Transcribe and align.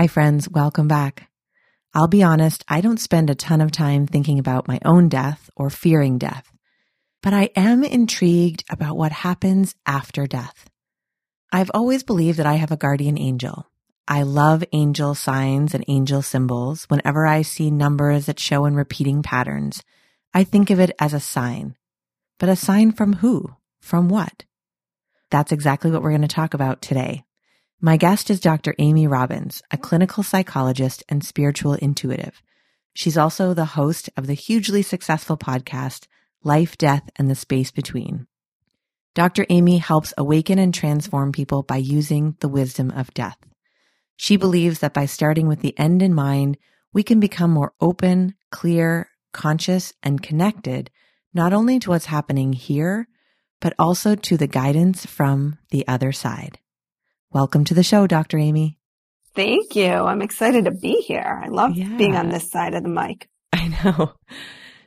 Hi, 0.00 0.06
friends. 0.06 0.48
Welcome 0.48 0.88
back. 0.88 1.28
I'll 1.92 2.08
be 2.08 2.22
honest, 2.22 2.64
I 2.66 2.80
don't 2.80 2.98
spend 2.98 3.28
a 3.28 3.34
ton 3.34 3.60
of 3.60 3.70
time 3.70 4.06
thinking 4.06 4.38
about 4.38 4.66
my 4.66 4.80
own 4.82 5.10
death 5.10 5.50
or 5.54 5.68
fearing 5.68 6.16
death, 6.16 6.50
but 7.22 7.34
I 7.34 7.50
am 7.54 7.84
intrigued 7.84 8.64
about 8.70 8.96
what 8.96 9.12
happens 9.12 9.74
after 9.84 10.26
death. 10.26 10.70
I've 11.52 11.70
always 11.74 12.02
believed 12.02 12.38
that 12.38 12.46
I 12.46 12.54
have 12.54 12.72
a 12.72 12.78
guardian 12.78 13.18
angel. 13.18 13.66
I 14.08 14.22
love 14.22 14.64
angel 14.72 15.14
signs 15.14 15.74
and 15.74 15.84
angel 15.86 16.22
symbols. 16.22 16.84
Whenever 16.84 17.26
I 17.26 17.42
see 17.42 17.70
numbers 17.70 18.24
that 18.24 18.40
show 18.40 18.64
in 18.64 18.76
repeating 18.76 19.22
patterns, 19.22 19.82
I 20.32 20.44
think 20.44 20.70
of 20.70 20.80
it 20.80 20.96
as 20.98 21.12
a 21.12 21.20
sign. 21.20 21.76
But 22.38 22.48
a 22.48 22.56
sign 22.56 22.92
from 22.92 23.16
who? 23.16 23.54
From 23.82 24.08
what? 24.08 24.46
That's 25.30 25.52
exactly 25.52 25.90
what 25.90 26.00
we're 26.00 26.16
going 26.16 26.22
to 26.22 26.26
talk 26.26 26.54
about 26.54 26.80
today. 26.80 27.24
My 27.82 27.96
guest 27.96 28.28
is 28.28 28.40
Dr. 28.40 28.74
Amy 28.78 29.06
Robbins, 29.06 29.62
a 29.70 29.78
clinical 29.78 30.22
psychologist 30.22 31.02
and 31.08 31.24
spiritual 31.24 31.72
intuitive. 31.72 32.42
She's 32.92 33.16
also 33.16 33.54
the 33.54 33.64
host 33.64 34.10
of 34.18 34.26
the 34.26 34.34
hugely 34.34 34.82
successful 34.82 35.38
podcast, 35.38 36.06
Life, 36.44 36.76
Death, 36.76 37.08
and 37.16 37.30
the 37.30 37.34
Space 37.34 37.70
Between. 37.70 38.26
Dr. 39.14 39.46
Amy 39.48 39.78
helps 39.78 40.12
awaken 40.18 40.58
and 40.58 40.74
transform 40.74 41.32
people 41.32 41.62
by 41.62 41.78
using 41.78 42.36
the 42.40 42.50
wisdom 42.50 42.90
of 42.90 43.14
death. 43.14 43.38
She 44.14 44.36
believes 44.36 44.80
that 44.80 44.92
by 44.92 45.06
starting 45.06 45.48
with 45.48 45.62
the 45.62 45.76
end 45.78 46.02
in 46.02 46.12
mind, 46.12 46.58
we 46.92 47.02
can 47.02 47.18
become 47.18 47.50
more 47.50 47.72
open, 47.80 48.34
clear, 48.50 49.08
conscious, 49.32 49.94
and 50.02 50.22
connected, 50.22 50.90
not 51.32 51.54
only 51.54 51.78
to 51.78 51.88
what's 51.88 52.06
happening 52.06 52.52
here, 52.52 53.08
but 53.58 53.72
also 53.78 54.16
to 54.16 54.36
the 54.36 54.46
guidance 54.46 55.06
from 55.06 55.56
the 55.70 55.88
other 55.88 56.12
side. 56.12 56.58
Welcome 57.32 57.64
to 57.66 57.74
the 57.74 57.84
show, 57.84 58.08
Dr. 58.08 58.38
Amy. 58.38 58.76
Thank 59.36 59.76
you. 59.76 59.86
I'm 59.86 60.20
excited 60.20 60.64
to 60.64 60.72
be 60.72 60.94
here. 61.06 61.40
I 61.44 61.46
love 61.46 61.76
yeah. 61.76 61.96
being 61.96 62.16
on 62.16 62.28
this 62.28 62.50
side 62.50 62.74
of 62.74 62.82
the 62.82 62.88
mic. 62.88 63.28
I 63.52 63.68
know. 63.68 64.14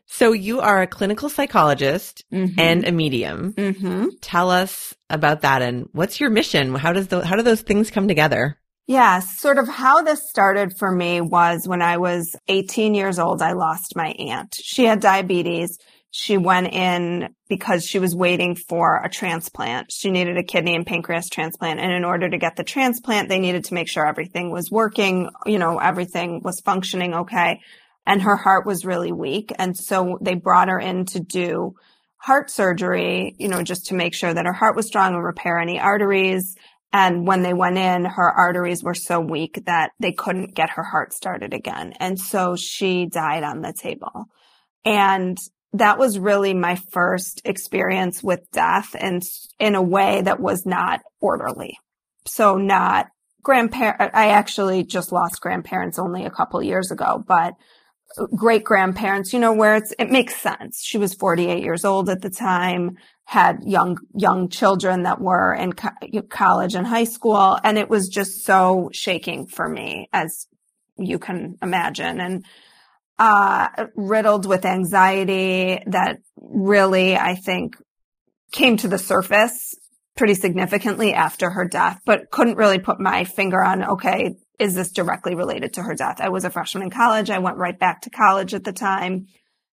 So 0.07 0.33
you 0.33 0.59
are 0.59 0.81
a 0.81 0.87
clinical 0.87 1.29
psychologist 1.29 2.25
mm-hmm. 2.33 2.59
and 2.59 2.85
a 2.85 2.91
medium. 2.91 3.53
Mm-hmm. 3.53 4.07
Tell 4.19 4.51
us 4.51 4.93
about 5.09 5.43
that 5.43 5.61
and 5.61 5.87
what's 5.93 6.19
your 6.19 6.29
mission? 6.29 6.75
How 6.75 6.91
does 6.91 7.07
the, 7.07 7.25
how 7.25 7.37
do 7.37 7.43
those 7.43 7.61
things 7.61 7.89
come 7.89 8.09
together? 8.09 8.59
Yeah, 8.87 9.19
sort 9.19 9.57
of 9.57 9.69
how 9.69 10.01
this 10.01 10.29
started 10.29 10.77
for 10.77 10.91
me 10.91 11.21
was 11.21 11.65
when 11.65 11.81
I 11.81 11.95
was 11.95 12.35
18 12.49 12.93
years 12.93 13.19
old, 13.19 13.41
I 13.41 13.53
lost 13.53 13.95
my 13.95 14.07
aunt. 14.19 14.53
She 14.61 14.83
had 14.83 14.99
diabetes 14.99 15.77
she 16.15 16.37
went 16.37 16.71
in 16.71 17.33
because 17.49 17.83
she 17.83 17.97
was 17.97 18.15
waiting 18.15 18.55
for 18.55 19.01
a 19.03 19.09
transplant. 19.09 19.91
She 19.91 20.11
needed 20.11 20.37
a 20.37 20.43
kidney 20.43 20.75
and 20.75 20.85
pancreas 20.85 21.27
transplant. 21.27 21.79
And 21.79 21.91
in 21.91 22.05
order 22.05 22.29
to 22.29 22.37
get 22.37 22.55
the 22.55 22.63
transplant, 22.63 23.29
they 23.29 23.39
needed 23.39 23.65
to 23.65 23.73
make 23.73 23.87
sure 23.87 24.05
everything 24.05 24.51
was 24.51 24.69
working, 24.69 25.31
you 25.47 25.57
know, 25.57 25.79
everything 25.79 26.41
was 26.43 26.59
functioning 26.59 27.15
okay. 27.15 27.61
And 28.05 28.21
her 28.21 28.35
heart 28.35 28.63
was 28.63 28.85
really 28.85 29.11
weak. 29.11 29.53
And 29.57 29.75
so 29.75 30.19
they 30.21 30.35
brought 30.35 30.67
her 30.67 30.77
in 30.79 31.05
to 31.07 31.19
do 31.19 31.73
heart 32.17 32.51
surgery, 32.51 33.35
you 33.39 33.47
know, 33.47 33.63
just 33.63 33.87
to 33.87 33.95
make 33.95 34.13
sure 34.13 34.31
that 34.31 34.45
her 34.45 34.53
heart 34.53 34.75
was 34.75 34.85
strong 34.85 35.15
and 35.15 35.23
repair 35.23 35.57
any 35.57 35.79
arteries. 35.79 36.55
And 36.91 37.25
when 37.25 37.41
they 37.41 37.55
went 37.55 37.79
in, 37.79 38.05
her 38.05 38.31
arteries 38.31 38.83
were 38.83 38.93
so 38.93 39.19
weak 39.19 39.63
that 39.65 39.89
they 39.99 40.11
couldn't 40.11 40.53
get 40.53 40.69
her 40.69 40.83
heart 40.83 41.11
started 41.11 41.55
again. 41.55 41.95
And 41.99 42.19
so 42.19 42.55
she 42.55 43.07
died 43.07 43.41
on 43.41 43.61
the 43.61 43.73
table. 43.73 44.25
And 44.85 45.39
that 45.73 45.97
was 45.97 46.19
really 46.19 46.53
my 46.53 46.75
first 46.91 47.41
experience 47.45 48.23
with 48.23 48.49
death 48.51 48.95
and 48.97 49.23
in 49.59 49.75
a 49.75 49.81
way 49.81 50.21
that 50.21 50.39
was 50.39 50.65
not 50.65 51.01
orderly. 51.19 51.77
So 52.25 52.57
not 52.57 53.07
grandparent, 53.41 54.11
I 54.13 54.29
actually 54.29 54.83
just 54.83 55.11
lost 55.11 55.41
grandparents 55.41 55.99
only 55.99 56.25
a 56.25 56.31
couple 56.31 56.61
years 56.63 56.91
ago, 56.91 57.23
but 57.27 57.55
uh, 58.17 58.27
great 58.35 58.63
grandparents, 58.63 59.33
you 59.33 59.39
know, 59.39 59.53
where 59.53 59.75
it's, 59.75 59.93
it 59.97 60.11
makes 60.11 60.35
sense. 60.35 60.81
She 60.83 60.97
was 60.97 61.15
48 61.15 61.63
years 61.63 61.83
old 61.83 62.09
at 62.09 62.21
the 62.21 62.29
time, 62.29 62.97
had 63.25 63.63
young, 63.65 63.97
young 64.13 64.49
children 64.49 65.03
that 65.03 65.19
were 65.19 65.53
in 65.53 65.73
co- 65.73 65.89
college 66.29 66.75
and 66.75 66.85
high 66.85 67.03
school. 67.03 67.57
And 67.63 67.77
it 67.77 67.89
was 67.89 68.07
just 68.07 68.45
so 68.45 68.89
shaking 68.93 69.47
for 69.47 69.67
me, 69.67 70.07
as 70.13 70.47
you 70.97 71.17
can 71.17 71.57
imagine. 71.61 72.21
And 72.21 72.45
uh, 73.19 73.67
riddled 73.95 74.45
with 74.45 74.65
anxiety 74.65 75.81
that 75.87 76.17
really, 76.37 77.15
I 77.15 77.35
think, 77.35 77.75
came 78.51 78.77
to 78.77 78.87
the 78.87 78.97
surface 78.97 79.75
pretty 80.15 80.35
significantly 80.35 81.13
after 81.13 81.49
her 81.49 81.67
death, 81.67 81.99
but 82.05 82.29
couldn't 82.29 82.57
really 82.57 82.79
put 82.79 82.99
my 82.99 83.23
finger 83.23 83.63
on, 83.63 83.83
okay, 83.83 84.35
is 84.59 84.75
this 84.75 84.91
directly 84.91 85.35
related 85.35 85.73
to 85.73 85.81
her 85.81 85.95
death? 85.95 86.21
I 86.21 86.29
was 86.29 86.45
a 86.45 86.49
freshman 86.49 86.83
in 86.83 86.89
college. 86.91 87.29
I 87.29 87.39
went 87.39 87.57
right 87.57 87.77
back 87.77 88.01
to 88.01 88.09
college 88.09 88.53
at 88.53 88.63
the 88.63 88.73
time 88.73 89.25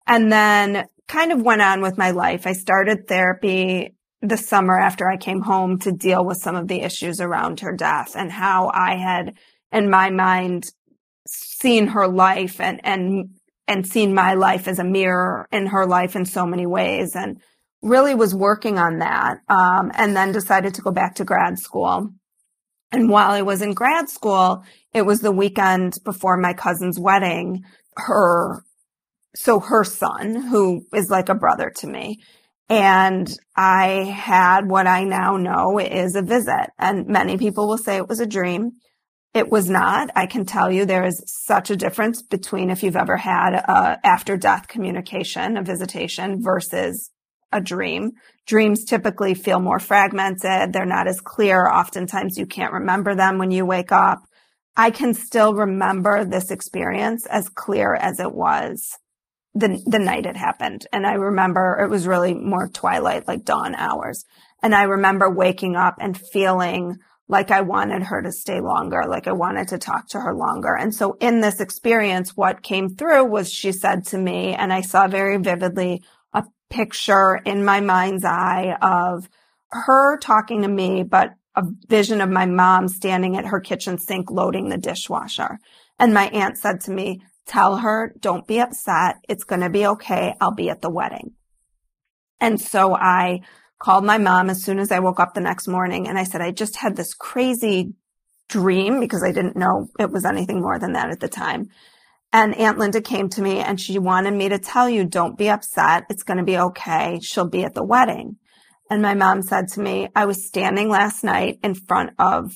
and 0.06 0.32
then 0.32 0.86
kind 1.08 1.32
of 1.32 1.42
went 1.42 1.62
on 1.62 1.82
with 1.82 1.98
my 1.98 2.12
life. 2.12 2.46
I 2.46 2.54
started 2.54 3.08
therapy 3.08 3.96
the 4.22 4.38
summer 4.38 4.78
after 4.78 5.10
I 5.10 5.18
came 5.18 5.42
home 5.42 5.80
to 5.80 5.92
deal 5.92 6.26
with 6.26 6.42
some 6.42 6.56
of 6.56 6.68
the 6.68 6.82
issues 6.82 7.22
around 7.22 7.62
her 7.62 7.76
death 7.76 8.16
and 8.16 8.32
how 8.32 8.72
I 8.74 8.96
had 8.96 9.38
in 9.72 9.90
my 9.90 10.10
mind 10.10 10.66
seen 11.28 11.88
her 11.88 12.08
life 12.08 12.60
and, 12.60 12.80
and, 12.84 13.30
and 13.68 13.88
seen 13.88 14.14
my 14.14 14.34
life 14.34 14.68
as 14.68 14.80
a 14.80 14.84
mirror 14.84 15.48
in 15.52 15.68
her 15.68 15.86
life 15.86 16.16
in 16.16 16.26
so 16.26 16.46
many 16.46 16.66
ways 16.66 17.16
and 17.16 17.42
really 17.82 18.16
was 18.16 18.34
working 18.34 18.78
on 18.78 19.00
that. 19.00 19.38
Um, 19.48 19.92
and 19.96 20.16
then 20.16 20.32
decided 20.32 20.74
to 20.76 20.82
go 20.82 20.92
back 20.92 21.16
to 21.16 21.26
grad 21.26 21.60
school. 21.60 22.10
And 22.92 23.10
while 23.10 23.32
I 23.32 23.42
was 23.42 23.62
in 23.62 23.74
grad 23.74 24.10
school, 24.10 24.64
it 24.94 25.06
was 25.06 25.20
the 25.20 25.32
weekend 25.32 25.94
before 26.04 26.38
my 26.38 26.54
cousin's 26.54 27.00
wedding. 27.00 27.64
Her, 27.98 28.64
so 29.36 29.60
her 29.60 29.84
son, 29.84 30.36
who 30.36 30.86
is 30.94 31.10
like 31.10 31.30
a 31.30 31.36
brother 31.36 31.72
to 31.78 31.88
me, 31.88 32.20
and 32.70 33.30
I 33.56 33.88
had 34.16 34.68
what 34.68 34.88
I 34.88 35.04
now 35.04 35.38
know 35.38 35.80
is 35.80 36.16
a 36.16 36.22
visit. 36.22 36.72
And 36.80 37.08
many 37.08 37.38
people 37.38 37.68
will 37.68 37.78
say 37.78 37.98
it 37.98 38.08
was 38.08 38.20
a 38.20 38.26
dream. 38.26 38.72
It 39.36 39.52
was 39.52 39.70
not. 39.70 40.12
I 40.16 40.28
can 40.28 40.46
tell 40.46 40.72
you 40.72 40.86
there 40.86 41.06
is 41.06 41.22
such 41.28 41.70
a 41.70 41.76
difference 41.76 42.22
between 42.22 42.70
if 42.70 42.84
you've 42.84 42.96
ever 42.96 43.18
had 43.18 43.54
a 43.54 44.00
after 44.02 44.38
death 44.38 44.70
communication, 44.70 45.58
a 45.58 45.62
visitation 45.62 46.42
versus 46.42 47.12
a 47.52 47.60
dream. 47.60 48.14
Dreams 48.48 48.86
typically 48.86 49.34
feel 49.34 49.60
more 49.60 49.80
fragmented. 49.80 50.72
They're 50.72 50.86
not 50.86 51.10
as 51.10 51.20
clear. 51.20 51.68
Oftentimes 51.68 52.38
you 52.38 52.46
can't 52.46 52.72
remember 52.72 53.14
them 53.14 53.38
when 53.38 53.52
you 53.52 53.66
wake 53.66 53.92
up. 53.92 54.20
I 54.78 54.90
can 54.90 55.14
still 55.14 55.54
remember 55.54 56.24
this 56.24 56.50
experience 56.50 57.26
as 57.26 57.50
clear 57.50 57.94
as 57.94 58.22
it 58.22 58.34
was 58.34 58.98
the, 59.54 59.82
the 59.86 60.00
night 60.00 60.26
it 60.26 60.38
happened. 60.38 60.88
And 60.94 61.06
I 61.06 61.14
remember 61.14 61.78
it 61.82 61.90
was 61.90 62.08
really 62.08 62.34
more 62.34 62.70
twilight, 62.70 63.28
like 63.28 63.44
dawn 63.44 63.76
hours. 63.76 64.24
And 64.64 64.74
I 64.74 64.84
remember 64.84 65.30
waking 65.30 65.76
up 65.76 65.96
and 66.00 66.18
feeling 66.18 67.00
like 67.28 67.50
I 67.50 67.62
wanted 67.62 68.04
her 68.04 68.22
to 68.22 68.32
stay 68.32 68.62
longer, 68.62 69.04
like 69.08 69.28
I 69.28 69.32
wanted 69.32 69.70
to 69.70 69.78
talk 69.78 70.08
to 70.10 70.20
her 70.20 70.34
longer. 70.34 70.76
And 70.76 70.94
so 70.94 71.18
in 71.20 71.42
this 71.42 71.60
experience, 71.60 72.38
what 72.38 72.62
came 72.62 72.90
through 72.90 73.26
was 73.26 73.52
she 73.52 73.72
said 73.72 74.06
to 74.08 74.18
me, 74.18 74.54
and 74.54 74.72
I 74.72 74.82
saw 74.82 75.08
very 75.08 75.38
vividly 75.38 76.04
a 76.34 76.44
picture 76.70 77.36
in 77.36 77.66
my 77.66 77.80
mind's 77.80 78.26
eye 78.26 78.78
of 78.82 79.28
her 79.72 80.18
talking 80.20 80.62
to 80.62 80.68
me, 80.68 81.04
but 81.04 81.32
a 81.56 81.64
vision 81.88 82.22
of 82.22 82.30
my 82.30 82.46
mom 82.46 82.88
standing 82.88 83.38
at 83.38 83.46
her 83.46 83.60
kitchen 83.60 83.98
sink 83.98 84.30
loading 84.30 84.70
the 84.70 84.78
dishwasher. 84.78 85.58
And 85.98 86.14
my 86.14 86.28
aunt 86.28 86.58
said 86.58 86.82
to 86.82 86.92
me, 86.92 87.22
tell 87.48 87.78
her, 87.78 88.14
don't 88.20 88.46
be 88.46 88.60
upset. 88.60 89.16
It's 89.28 89.46
going 89.46 89.62
to 89.62 89.70
be 89.70 89.88
okay. 89.88 90.36
I'll 90.42 90.54
be 90.54 90.70
at 90.70 90.82
the 90.82 90.90
wedding. 90.90 91.32
And 92.40 92.60
so 92.60 92.94
I 92.94 93.42
called 93.80 94.06
my 94.06 94.18
mom 94.18 94.50
as 94.50 94.64
soon 94.64 94.80
as 94.80 94.92
I 94.92 95.00
woke 95.00 95.20
up 95.20 95.34
the 95.34 95.42
next 95.42 95.68
morning 95.68 96.08
and 96.08 96.18
I 96.18 96.24
said, 96.24 96.42
I 96.42 96.52
just 96.52 96.78
had 96.78 96.96
this 96.96 97.14
crazy 97.14 97.94
dream 98.48 99.00
because 99.00 99.24
I 99.24 99.32
didn't 99.32 99.58
know 99.58 99.88
it 100.00 100.12
was 100.12 100.26
anything 100.26 100.62
more 100.62 100.80
than 100.80 100.94
that 100.94 101.10
at 101.10 101.20
the 101.20 101.28
time. 101.28 101.70
And 102.32 102.56
Aunt 102.56 102.78
Linda 102.78 103.02
came 103.02 103.30
to 103.30 103.42
me 103.42 103.60
and 103.60 103.80
she 103.80 103.98
wanted 103.98 104.34
me 104.34 104.50
to 104.50 104.60
tell 104.60 104.90
you, 104.90 105.06
don't 105.06 105.38
be 105.38 105.50
upset. 105.50 106.06
It's 106.10 106.24
going 106.24 106.38
to 106.38 106.44
be 106.44 106.58
okay. 106.58 107.20
She'll 107.22 107.48
be 107.48 107.64
at 107.64 107.74
the 107.74 107.84
wedding. 107.84 108.38
And 108.90 109.02
my 109.02 109.14
mom 109.14 109.42
said 109.42 109.70
to 109.70 109.80
me, 109.80 110.10
I 110.16 110.26
was 110.26 110.46
standing 110.46 110.90
last 110.90 111.24
night 111.24 111.60
in 111.64 111.76
front 111.76 112.12
of 112.20 112.52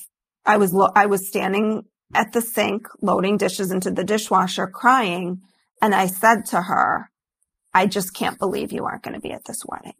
I 0.45 0.57
was, 0.57 0.73
lo- 0.73 0.91
I 0.95 1.05
was 1.05 1.27
standing 1.27 1.83
at 2.13 2.33
the 2.33 2.41
sink 2.41 2.87
loading 3.01 3.37
dishes 3.37 3.71
into 3.71 3.91
the 3.91 4.03
dishwasher 4.03 4.67
crying. 4.67 5.41
And 5.81 5.95
I 5.95 6.07
said 6.07 6.45
to 6.47 6.61
her, 6.61 7.09
I 7.73 7.85
just 7.85 8.13
can't 8.13 8.39
believe 8.39 8.71
you 8.71 8.85
aren't 8.85 9.03
going 9.03 9.13
to 9.13 9.19
be 9.21 9.31
at 9.31 9.45
this 9.45 9.63
wedding. 9.65 9.93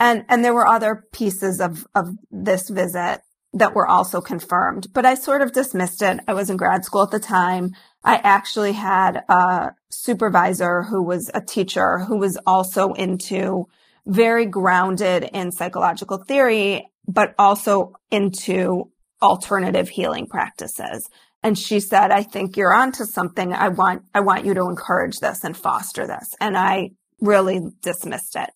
And, 0.00 0.24
and 0.30 0.42
there 0.42 0.54
were 0.54 0.66
other 0.66 1.04
pieces 1.12 1.60
of, 1.60 1.86
of 1.94 2.08
this 2.30 2.70
visit 2.70 3.20
that 3.52 3.74
were 3.74 3.86
also 3.86 4.20
confirmed, 4.20 4.86
but 4.94 5.04
I 5.04 5.14
sort 5.14 5.42
of 5.42 5.52
dismissed 5.52 6.02
it. 6.02 6.20
I 6.26 6.34
was 6.34 6.48
in 6.48 6.56
grad 6.56 6.84
school 6.84 7.02
at 7.02 7.10
the 7.10 7.20
time. 7.20 7.72
I 8.02 8.16
actually 8.16 8.72
had 8.72 9.22
a 9.28 9.72
supervisor 9.90 10.82
who 10.84 11.02
was 11.02 11.30
a 11.34 11.40
teacher 11.40 11.98
who 11.98 12.16
was 12.16 12.38
also 12.46 12.92
into 12.94 13.66
very 14.06 14.46
grounded 14.46 15.28
in 15.34 15.52
psychological 15.52 16.18
theory, 16.26 16.88
but 17.06 17.34
also 17.38 17.92
into 18.10 18.90
alternative 19.20 19.90
healing 19.90 20.26
practices. 20.26 21.06
And 21.42 21.58
she 21.58 21.80
said, 21.80 22.10
I 22.10 22.22
think 22.22 22.56
you're 22.56 22.72
onto 22.72 23.04
something. 23.04 23.52
I 23.52 23.68
want, 23.68 24.02
I 24.14 24.20
want 24.20 24.46
you 24.46 24.54
to 24.54 24.68
encourage 24.68 25.18
this 25.18 25.44
and 25.44 25.56
foster 25.56 26.06
this. 26.06 26.34
And 26.40 26.56
I 26.56 26.90
really 27.20 27.60
dismissed 27.82 28.36
it. 28.36 28.50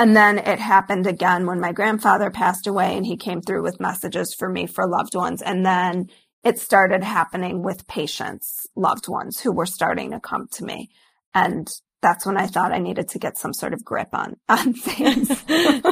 And 0.00 0.16
then 0.16 0.38
it 0.38 0.58
happened 0.58 1.06
again 1.06 1.44
when 1.44 1.60
my 1.60 1.72
grandfather 1.72 2.30
passed 2.30 2.66
away 2.66 2.96
and 2.96 3.04
he 3.04 3.18
came 3.18 3.42
through 3.42 3.62
with 3.62 3.80
messages 3.80 4.32
for 4.32 4.48
me 4.48 4.66
for 4.66 4.88
loved 4.88 5.14
ones. 5.14 5.42
And 5.42 5.66
then 5.66 6.08
it 6.42 6.58
started 6.58 7.04
happening 7.04 7.62
with 7.62 7.86
patients, 7.86 8.66
loved 8.74 9.08
ones 9.08 9.38
who 9.38 9.52
were 9.52 9.66
starting 9.66 10.12
to 10.12 10.18
come 10.18 10.48
to 10.52 10.64
me. 10.64 10.88
And 11.34 11.68
that's 12.00 12.24
when 12.24 12.38
I 12.38 12.46
thought 12.46 12.72
I 12.72 12.78
needed 12.78 13.08
to 13.08 13.18
get 13.18 13.36
some 13.36 13.52
sort 13.52 13.74
of 13.74 13.84
grip 13.84 14.08
on, 14.14 14.38
on 14.48 14.72
things. 14.72 15.28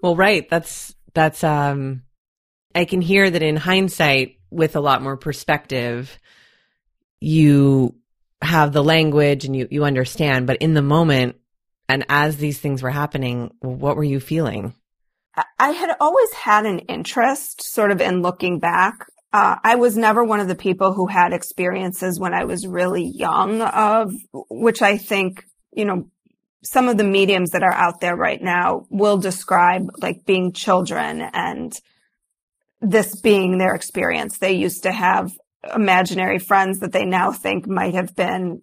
well, 0.00 0.14
right. 0.14 0.48
That's, 0.48 0.94
that's, 1.14 1.42
um, 1.42 2.02
I 2.76 2.84
can 2.84 3.00
hear 3.00 3.28
that 3.28 3.42
in 3.42 3.56
hindsight, 3.56 4.36
with 4.52 4.76
a 4.76 4.80
lot 4.80 5.02
more 5.02 5.16
perspective, 5.16 6.16
you 7.18 7.96
have 8.40 8.72
the 8.72 8.84
language 8.84 9.46
and 9.46 9.56
you, 9.56 9.66
you 9.68 9.82
understand. 9.82 10.46
But 10.46 10.58
in 10.58 10.74
the 10.74 10.80
moment, 10.80 11.34
and 11.88 12.04
as 12.08 12.36
these 12.36 12.60
things 12.60 12.82
were 12.82 12.90
happening, 12.90 13.50
what 13.60 13.96
were 13.96 14.04
you 14.04 14.20
feeling? 14.20 14.74
I 15.58 15.70
had 15.70 15.96
always 16.00 16.32
had 16.32 16.66
an 16.66 16.80
interest 16.80 17.62
sort 17.62 17.90
of 17.90 18.00
in 18.00 18.22
looking 18.22 18.58
back. 18.58 19.06
Uh, 19.32 19.56
I 19.62 19.76
was 19.76 19.96
never 19.96 20.24
one 20.24 20.40
of 20.40 20.48
the 20.48 20.54
people 20.54 20.92
who 20.92 21.06
had 21.06 21.32
experiences 21.32 22.18
when 22.18 22.34
I 22.34 22.44
was 22.44 22.66
really 22.66 23.04
young 23.04 23.62
of, 23.62 24.12
which 24.50 24.82
I 24.82 24.96
think, 24.96 25.44
you 25.72 25.84
know, 25.84 26.10
some 26.64 26.88
of 26.88 26.96
the 26.96 27.04
mediums 27.04 27.50
that 27.50 27.62
are 27.62 27.72
out 27.72 28.00
there 28.00 28.16
right 28.16 28.42
now 28.42 28.86
will 28.90 29.16
describe 29.16 29.88
like 29.98 30.24
being 30.24 30.52
children 30.52 31.20
and 31.20 31.72
this 32.80 33.20
being 33.20 33.58
their 33.58 33.74
experience. 33.74 34.38
They 34.38 34.52
used 34.52 34.82
to 34.84 34.92
have 34.92 35.30
imaginary 35.74 36.38
friends 36.38 36.80
that 36.80 36.92
they 36.92 37.04
now 37.04 37.32
think 37.32 37.66
might 37.66 37.94
have 37.94 38.14
been 38.16 38.62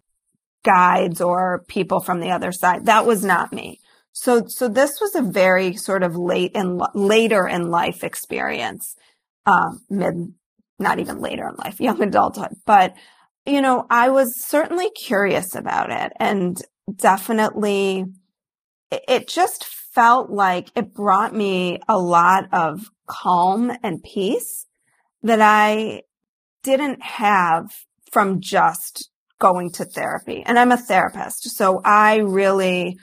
guides 0.65 1.21
or 1.21 1.63
people 1.67 2.01
from 2.01 2.19
the 2.19 2.31
other 2.31 2.51
side. 2.51 2.87
That 2.87 3.05
was 3.05 3.23
not 3.23 3.53
me. 3.53 3.79
So, 4.11 4.45
so 4.47 4.67
this 4.67 4.99
was 4.99 5.15
a 5.15 5.21
very 5.21 5.75
sort 5.75 6.03
of 6.03 6.15
late 6.15 6.51
and 6.55 6.81
later 6.93 7.47
in 7.47 7.69
life 7.69 8.03
experience, 8.03 8.95
um, 9.45 9.81
mid, 9.89 10.33
not 10.79 10.99
even 10.99 11.19
later 11.19 11.47
in 11.47 11.55
life, 11.55 11.79
young 11.79 12.01
adulthood. 12.01 12.55
But, 12.65 12.95
you 13.45 13.61
know, 13.61 13.85
I 13.89 14.09
was 14.09 14.45
certainly 14.45 14.89
curious 14.91 15.55
about 15.55 15.91
it 15.91 16.13
and 16.19 16.57
definitely 16.93 18.05
it 18.91 19.27
just 19.27 19.65
felt 19.65 20.29
like 20.29 20.69
it 20.75 20.93
brought 20.93 21.33
me 21.33 21.79
a 21.87 21.97
lot 21.97 22.47
of 22.51 22.89
calm 23.07 23.71
and 23.83 24.03
peace 24.03 24.65
that 25.23 25.41
I 25.41 26.03
didn't 26.63 27.01
have 27.01 27.71
from 28.11 28.41
just 28.41 29.09
going 29.39 29.71
to 29.71 29.85
therapy. 29.85 30.43
And 30.45 30.57
I'm 30.57 30.71
a 30.71 30.77
therapist. 30.77 31.55
So 31.55 31.81
I 31.83 32.17
really 32.17 32.97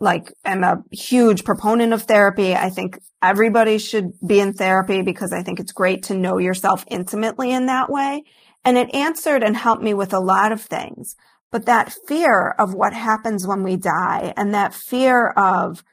like 0.00 0.32
am 0.44 0.64
a 0.64 0.82
huge 0.90 1.44
proponent 1.44 1.92
of 1.92 2.02
therapy. 2.02 2.54
I 2.54 2.70
think 2.70 2.98
everybody 3.22 3.78
should 3.78 4.12
be 4.26 4.40
in 4.40 4.52
therapy 4.52 5.02
because 5.02 5.32
I 5.32 5.42
think 5.42 5.60
it's 5.60 5.72
great 5.72 6.04
to 6.04 6.14
know 6.14 6.38
yourself 6.38 6.84
intimately 6.88 7.52
in 7.52 7.66
that 7.66 7.90
way. 7.90 8.24
And 8.64 8.76
it 8.76 8.94
answered 8.94 9.42
and 9.42 9.56
helped 9.56 9.82
me 9.82 9.94
with 9.94 10.12
a 10.12 10.20
lot 10.20 10.52
of 10.52 10.60
things. 10.60 11.16
But 11.50 11.66
that 11.66 11.94
fear 12.08 12.50
of 12.58 12.74
what 12.74 12.92
happens 12.92 13.46
when 13.46 13.62
we 13.62 13.76
die 13.76 14.34
and 14.36 14.54
that 14.54 14.74
fear 14.74 15.28
of 15.28 15.84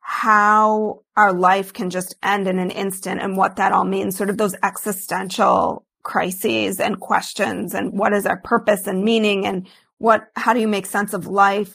how 0.00 1.02
our 1.16 1.32
life 1.32 1.72
can 1.72 1.90
just 1.90 2.16
end 2.22 2.48
in 2.48 2.58
an 2.58 2.70
instant 2.70 3.20
and 3.20 3.36
what 3.36 3.56
that 3.56 3.72
all 3.72 3.84
means, 3.84 4.16
sort 4.16 4.30
of 4.30 4.36
those 4.36 4.54
existential 4.62 5.85
crises 6.06 6.78
and 6.78 7.00
questions 7.00 7.74
and 7.74 7.92
what 7.92 8.12
is 8.12 8.26
our 8.26 8.36
purpose 8.36 8.86
and 8.86 9.02
meaning 9.02 9.44
and 9.44 9.66
what, 9.98 10.28
how 10.36 10.54
do 10.54 10.60
you 10.60 10.68
make 10.68 10.86
sense 10.86 11.12
of 11.12 11.26
life 11.26 11.74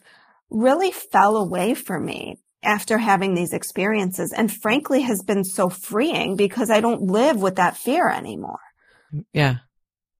really 0.50 0.89
fell 0.89 1.36
away 1.36 1.74
for 1.74 2.00
me 2.00 2.39
after 2.63 2.98
having 2.98 3.33
these 3.33 3.51
experiences 3.51 4.31
and 4.31 4.50
frankly 4.50 5.01
has 5.01 5.22
been 5.22 5.44
so 5.44 5.68
freeing 5.68 6.38
because 6.38 6.69
I 6.69 6.80
don't 6.80 7.12
live 7.12 7.42
with 7.42 7.57
that 7.57 7.75
fear 7.75 8.07
anymore. 8.07 8.62
Yeah. 9.33 9.57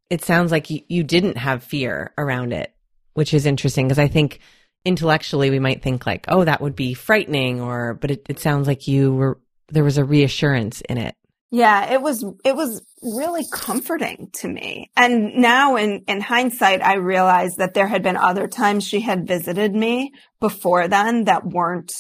It 0.10 0.26
sounds 0.26 0.52
like 0.52 0.70
you, 0.70 1.04
didn't 1.06 1.38
have 1.38 1.64
fear 1.64 2.14
around 2.18 2.52
it, 2.52 2.76
which 3.14 3.34
is 3.34 3.46
interesting 3.46 3.88
because 3.88 4.00
I 4.00 4.10
think 4.10 4.42
intellectually 4.84 5.50
we 5.50 5.60
might 5.60 5.82
think 5.82 6.06
like, 6.06 6.26
oh, 6.28 6.44
that 6.44 6.60
would 6.60 6.76
be 6.76 6.94
frightening 6.96 7.62
or, 7.62 7.94
but 7.94 8.12
it, 8.12 8.26
it 8.28 8.40
sounds 8.40 8.68
like 8.68 8.90
you 8.90 9.14
were, 9.14 9.40
there 9.70 9.86
was 9.86 9.98
a 9.98 10.04
reassurance 10.04 10.82
in 10.82 10.98
it. 10.98 11.16
Yeah, 11.52 11.92
it 11.92 12.02
was, 12.02 12.24
it 12.46 12.56
was 12.56 12.82
really 13.02 13.46
comforting 13.52 14.30
to 14.36 14.48
me. 14.48 14.90
And 14.96 15.36
now 15.36 15.76
in, 15.76 16.04
in 16.08 16.22
hindsight, 16.22 16.82
I 16.82 16.96
realized 16.96 17.58
that 17.58 17.74
there 17.74 17.88
had 17.88 18.04
been 18.04 18.16
other 18.16 18.48
times 18.48 18.86
she 18.86 19.02
had 19.02 19.28
visited 19.28 19.76
me 19.76 20.14
before 20.40 20.88
then 20.88 21.26
that 21.26 21.46
weren't 21.46 21.92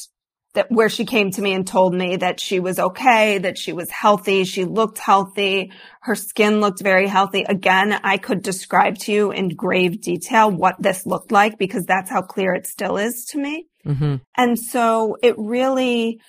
that 0.53 0.69
where 0.69 0.89
she 0.89 1.06
came 1.06 1.31
to 1.31 1.42
me 1.42 1.53
and 1.53 1.65
told 1.65 1.94
me 1.94 2.18
that 2.18 2.39
she 2.39 2.59
was 2.59 2.77
okay, 2.77 3.38
that 3.38 3.57
she 3.57 3.71
was 3.71 3.89
healthy, 3.89 4.44
she 4.44 4.65
looked 4.65 4.98
healthy, 4.98 5.71
her 6.01 6.15
skin 6.15 6.59
looked 6.59 6.81
very 6.81 7.07
healthy. 7.07 7.44
Again, 7.44 7.97
I 8.04 8.18
could 8.18 8.42
describe 8.42 8.97
to 9.00 9.13
you 9.13 9.31
in 9.31 9.50
grave 9.50 10.01
detail 10.01 10.51
what 10.51 10.75
this 10.80 11.06
looked 11.06 11.31
like 11.31 11.57
because 11.57 11.86
that's 11.86 12.09
how 12.09 12.21
clear 12.21 12.54
it 12.54 12.68
still 12.68 12.97
is 12.97 13.25
to 13.31 13.38
me. 13.38 13.68
Mm-hmm. 13.86 14.15
And 14.36 14.59
so 14.59 15.15
it 15.24 15.36
really, 15.38 16.19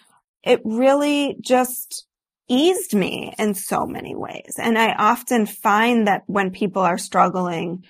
it 0.44 0.60
really 0.64 1.36
just 1.40 2.06
eased 2.52 2.94
me 2.94 3.32
in 3.38 3.54
so 3.54 3.86
many 3.86 4.14
ways. 4.14 4.56
And 4.58 4.78
I 4.78 4.92
often 4.92 5.46
find 5.46 6.06
that 6.06 6.22
when 6.26 6.50
people 6.50 6.82
are 6.82 6.98
struggling 6.98 7.84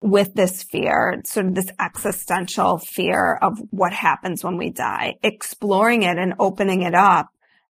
with 0.00 0.32
this 0.34 0.62
fear, 0.62 1.20
sort 1.24 1.46
of 1.46 1.54
this 1.56 1.72
existential 1.80 2.78
fear 2.78 3.34
of 3.34 3.58
what 3.70 3.92
happens 3.92 4.44
when 4.44 4.56
we 4.56 4.70
die, 4.70 5.16
exploring 5.24 6.04
it 6.04 6.16
and 6.16 6.34
opening 6.38 6.82
it 6.82 6.94
up 6.94 7.30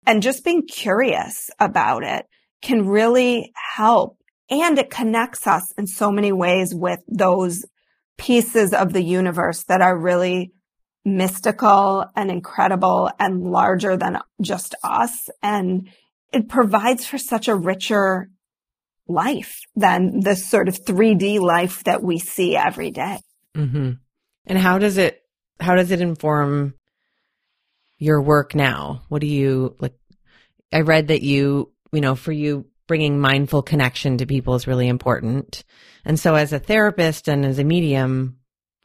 and 0.05 0.23
just 0.23 0.45
being 0.45 0.65
curious 0.65 1.49
about 1.59 2.03
it 2.03 2.25
can 2.61 2.87
really 2.87 3.51
help. 3.75 4.17
And 4.49 4.79
it 4.79 4.89
connects 4.89 5.45
us 5.45 5.73
in 5.77 5.87
so 5.87 6.09
many 6.09 6.31
ways 6.31 6.73
with 6.73 7.01
those 7.09 7.65
pieces 8.17 8.73
of 8.73 8.93
the 8.93 9.03
universe 9.03 9.63
that 9.63 9.81
are 9.81 9.97
really 9.97 10.53
mystical 11.03 12.05
and 12.15 12.31
incredible 12.31 13.09
and 13.19 13.43
larger 13.43 13.97
than 13.97 14.19
just 14.41 14.75
us. 14.83 15.29
And 15.41 15.89
it 16.33 16.49
provides 16.49 17.05
for 17.05 17.17
such 17.17 17.47
a 17.47 17.55
richer 17.55 18.29
life 19.07 19.59
than 19.75 20.19
the 20.21 20.35
sort 20.35 20.67
of 20.67 20.83
3D 20.83 21.39
life 21.39 21.83
that 21.83 22.01
we 22.01 22.19
see 22.19 22.55
every 22.55 22.91
day. 22.91 23.19
Mm-hmm. 23.55 23.91
And 24.45 24.57
how 24.57 24.77
does 24.79 24.97
it, 24.97 25.21
how 25.59 25.75
does 25.75 25.91
it 25.91 26.01
inform 26.01 26.73
your 27.97 28.21
work 28.21 28.55
now? 28.55 29.03
What 29.09 29.21
do 29.21 29.27
you 29.27 29.75
like? 29.79 29.93
I 30.71 30.81
read 30.81 31.09
that 31.09 31.21
you, 31.21 31.71
you 31.91 32.01
know, 32.01 32.15
for 32.15 32.31
you, 32.31 32.65
bringing 32.87 33.19
mindful 33.19 33.61
connection 33.61 34.17
to 34.17 34.25
people 34.25 34.55
is 34.55 34.67
really 34.67 34.87
important. 34.87 35.63
And 36.03 36.19
so 36.19 36.35
as 36.35 36.51
a 36.51 36.59
therapist 36.59 37.29
and 37.29 37.45
as 37.45 37.59
a 37.59 37.63
medium, 37.63 38.37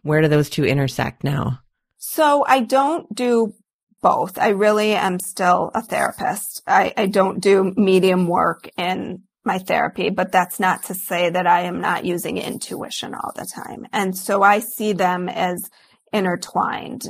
where 0.03 0.21
do 0.21 0.29
those 0.29 0.51
two 0.51 0.65
intersect 0.65 1.25
now? 1.25 1.61
So 1.97 2.45
I 2.47 2.61
don't 2.61 3.13
do 3.13 3.55
both. 4.01 4.39
I 4.39 4.49
really 4.49 4.95
am 4.95 5.19
still 5.19 5.71
a 5.75 5.83
therapist. 5.83 6.63
I, 6.67 6.93
I 6.97 7.07
don't 7.07 7.41
do 7.41 7.73
medium 7.77 8.27
work 8.27 8.69
in 8.77 9.23
my 9.45 9.59
therapy, 9.59 10.11
but 10.11 10.31
that's 10.31 10.61
not 10.61 10.85
to 10.85 10.95
say 10.95 11.31
that 11.31 11.47
I 11.47 11.63
am 11.63 11.81
not 11.81 12.05
using 12.05 12.37
intuition 12.37 13.15
all 13.15 13.33
the 13.35 13.47
time. 13.47 13.87
And 13.93 14.17
so 14.17 14.43
I 14.43 14.61
see 14.61 14.93
them 14.93 15.29
as 15.29 15.69
intertwined, 16.13 17.09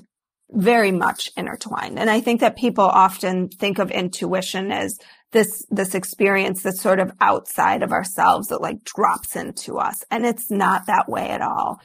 very 0.51 0.93
much 0.93 1.31
intertwined. 1.37 1.99
And 1.99 2.09
I 2.09 2.21
think 2.21 2.41
that 2.41 2.57
people 2.57 2.85
often 2.85 3.49
think 3.49 3.79
of 3.79 3.91
intuition 3.91 4.71
as 4.71 4.97
this, 5.33 5.67
this 5.71 5.95
experience 5.95 6.63
that's 6.63 6.81
sort 6.81 7.01
of 7.01 7.13
outside 7.21 7.83
of 7.83 7.93
ourselves 7.93 8.49
that 8.49 8.63
like 8.63 8.85
drops 8.85 9.37
into 9.37 9.79
us. 9.79 10.03
And 10.11 10.25
it's 10.25 10.51
not 10.51 10.87
that 10.87 11.09
way 11.09 11.29
at 11.29 11.43
all. 11.43 11.81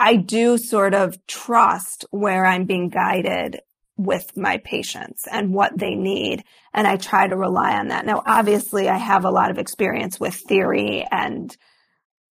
I 0.00 0.16
do 0.16 0.58
sort 0.58 0.94
of 0.94 1.14
trust 1.26 2.06
where 2.10 2.44
I'm 2.44 2.64
being 2.64 2.88
guided 2.88 3.60
with 3.96 4.36
my 4.36 4.58
patients 4.58 5.24
and 5.30 5.54
what 5.54 5.76
they 5.76 5.94
need. 5.94 6.44
And 6.72 6.86
I 6.86 6.96
try 6.96 7.26
to 7.26 7.36
rely 7.36 7.78
on 7.78 7.88
that. 7.88 8.04
Now, 8.04 8.22
obviously 8.26 8.88
I 8.88 8.96
have 8.96 9.24
a 9.24 9.30
lot 9.30 9.50
of 9.50 9.58
experience 9.58 10.20
with 10.20 10.34
theory 10.34 11.06
and 11.10 11.56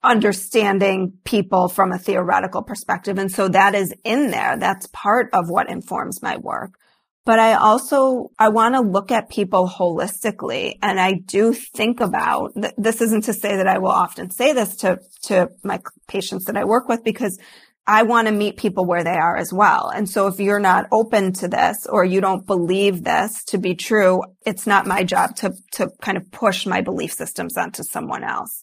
understanding 0.03 1.15
people 1.25 1.69
from 1.69 1.91
a 1.91 1.99
theoretical 1.99 2.63
perspective. 2.63 3.19
And 3.19 3.33
so 3.33 3.49
that 3.49 3.75
is 3.75 3.95
in 4.05 4.31
there. 4.31 4.59
That's 4.59 4.87
part 4.89 5.31
of 5.33 5.49
what 5.49 5.71
informs 5.71 6.23
my 6.23 6.37
work. 6.37 6.75
But 7.25 7.39
I 7.39 7.55
also, 7.55 8.31
I 8.39 8.51
want 8.51 8.75
to 8.75 8.83
look 8.83 9.11
at 9.11 9.31
people 9.31 9.67
holistically. 9.67 10.75
And 10.83 11.01
I 11.01 11.13
do 11.13 11.55
think 11.55 12.01
about, 12.01 12.53
this 12.77 13.01
isn't 13.01 13.25
to 13.25 13.33
say 13.33 13.57
that 13.57 13.67
I 13.67 13.79
will 13.79 13.89
often 13.89 14.31
say 14.31 14.53
this 14.53 14.77
to, 14.77 14.99
to 15.23 15.49
my 15.63 15.81
patients 16.07 16.45
that 16.45 16.57
I 16.59 16.65
work 16.65 16.87
with 16.87 17.03
because 17.03 17.39
I 17.87 18.05
want 18.05 18.29
to 18.29 18.33
meet 18.33 18.57
people 18.57 18.87
where 18.87 19.05
they 19.05 19.17
are 19.17 19.37
as 19.37 19.53
well. 19.53 19.91
And 19.95 20.09
so 20.09 20.27
if 20.27 20.41
you're 20.41 20.59
not 20.59 20.87
open 20.91 21.35
to 21.35 21.49
this 21.49 21.87
or 21.87 22.05
you 22.05 22.23
don't 22.23 22.47
believe 22.47 23.05
this 23.05 23.45
to 23.45 23.59
be 23.59 23.75
true, 23.75 24.23
it's 24.47 24.67
not 24.67 24.87
my 24.87 25.05
job 25.05 25.37
to, 25.37 25.53
to 25.73 25.91
kind 26.01 26.17
of 26.17 26.31
push 26.31 26.65
my 26.65 26.81
belief 26.81 27.13
systems 27.13 27.59
onto 27.59 27.83
someone 27.83 28.25
else. 28.25 28.63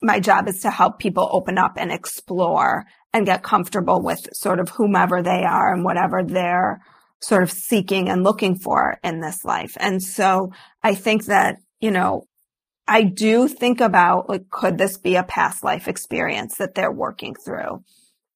My 0.00 0.20
job 0.20 0.46
is 0.48 0.60
to 0.60 0.70
help 0.70 1.00
people 1.00 1.28
open 1.32 1.58
up 1.58 1.72
and 1.76 1.90
explore 1.90 2.84
and 3.12 3.26
get 3.26 3.42
comfortable 3.42 4.00
with 4.00 4.28
sort 4.32 4.60
of 4.60 4.68
whomever 4.70 5.22
they 5.22 5.44
are 5.44 5.74
and 5.74 5.84
whatever 5.84 6.22
they're 6.22 6.80
sort 7.20 7.42
of 7.42 7.50
seeking 7.50 8.08
and 8.08 8.22
looking 8.22 8.56
for 8.56 8.98
in 9.02 9.20
this 9.20 9.44
life. 9.44 9.76
And 9.80 10.02
so 10.02 10.52
I 10.82 10.94
think 10.94 11.26
that, 11.26 11.56
you 11.80 11.90
know, 11.90 12.26
I 12.86 13.02
do 13.02 13.48
think 13.48 13.80
about 13.80 14.28
like, 14.28 14.50
could 14.50 14.78
this 14.78 14.98
be 14.98 15.16
a 15.16 15.22
past 15.22 15.64
life 15.64 15.88
experience 15.88 16.56
that 16.56 16.74
they're 16.74 16.92
working 16.92 17.34
through? 17.44 17.84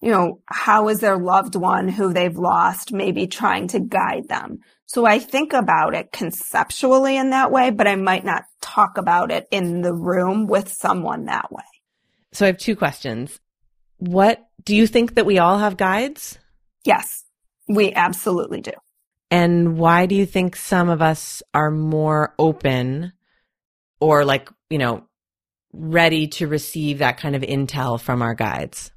You 0.00 0.10
know, 0.10 0.40
how 0.46 0.88
is 0.88 1.00
their 1.00 1.16
loved 1.16 1.56
one 1.56 1.88
who 1.88 2.12
they've 2.12 2.36
lost 2.36 2.92
maybe 2.92 3.26
trying 3.26 3.68
to 3.68 3.80
guide 3.80 4.28
them? 4.28 4.58
So 4.86 5.04
I 5.04 5.18
think 5.18 5.52
about 5.52 5.94
it 5.94 6.12
conceptually 6.12 7.16
in 7.16 7.30
that 7.30 7.50
way, 7.50 7.70
but 7.70 7.88
I 7.88 7.96
might 7.96 8.24
not 8.24 8.44
talk 8.60 8.98
about 8.98 9.32
it 9.32 9.48
in 9.50 9.82
the 9.82 9.94
room 9.94 10.46
with 10.46 10.68
someone 10.72 11.24
that 11.24 11.50
way. 11.50 11.64
So 12.32 12.44
I 12.44 12.48
have 12.48 12.58
two 12.58 12.76
questions. 12.76 13.40
What 13.98 14.46
do 14.64 14.76
you 14.76 14.86
think 14.86 15.14
that 15.14 15.26
we 15.26 15.38
all 15.38 15.58
have 15.58 15.76
guides? 15.76 16.38
Yes, 16.84 17.24
we 17.66 17.92
absolutely 17.92 18.60
do. 18.60 18.72
And 19.30 19.76
why 19.76 20.06
do 20.06 20.14
you 20.14 20.26
think 20.26 20.54
some 20.54 20.88
of 20.88 21.02
us 21.02 21.42
are 21.52 21.70
more 21.70 22.34
open 22.38 23.12
or 23.98 24.24
like, 24.24 24.50
you 24.70 24.78
know, 24.78 25.04
ready 25.72 26.28
to 26.28 26.46
receive 26.46 26.98
that 26.98 27.18
kind 27.18 27.34
of 27.34 27.42
intel 27.42 28.00
from 28.00 28.22
our 28.22 28.34
guides? 28.34 28.92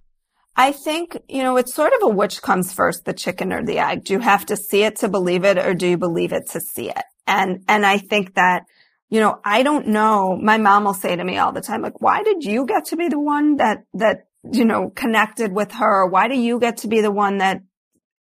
I 0.55 0.71
think, 0.71 1.17
you 1.27 1.41
know, 1.41 1.57
it's 1.57 1.73
sort 1.73 1.93
of 1.93 1.99
a 2.03 2.13
which 2.13 2.41
comes 2.41 2.73
first, 2.73 3.05
the 3.05 3.13
chicken 3.13 3.53
or 3.53 3.63
the 3.63 3.79
egg. 3.79 4.03
Do 4.03 4.13
you 4.13 4.19
have 4.19 4.45
to 4.47 4.57
see 4.57 4.83
it 4.83 4.97
to 4.97 5.07
believe 5.07 5.45
it 5.45 5.57
or 5.57 5.73
do 5.73 5.87
you 5.87 5.97
believe 5.97 6.33
it 6.33 6.49
to 6.51 6.59
see 6.59 6.89
it? 6.89 7.03
And, 7.25 7.63
and 7.67 7.85
I 7.85 7.97
think 7.97 8.35
that, 8.35 8.63
you 9.09 9.19
know, 9.19 9.39
I 9.45 9.63
don't 9.63 9.87
know. 9.87 10.37
My 10.41 10.57
mom 10.57 10.83
will 10.83 10.93
say 10.93 11.15
to 11.15 11.23
me 11.23 11.37
all 11.37 11.53
the 11.53 11.61
time, 11.61 11.81
like, 11.81 12.01
why 12.01 12.23
did 12.23 12.43
you 12.43 12.65
get 12.65 12.85
to 12.85 12.97
be 12.97 13.07
the 13.07 13.19
one 13.19 13.57
that, 13.57 13.85
that, 13.93 14.27
you 14.51 14.65
know, 14.65 14.89
connected 14.89 15.53
with 15.53 15.71
her? 15.73 16.05
Why 16.07 16.27
do 16.27 16.37
you 16.37 16.59
get 16.59 16.77
to 16.77 16.87
be 16.87 17.01
the 17.01 17.11
one 17.11 17.37
that 17.37 17.61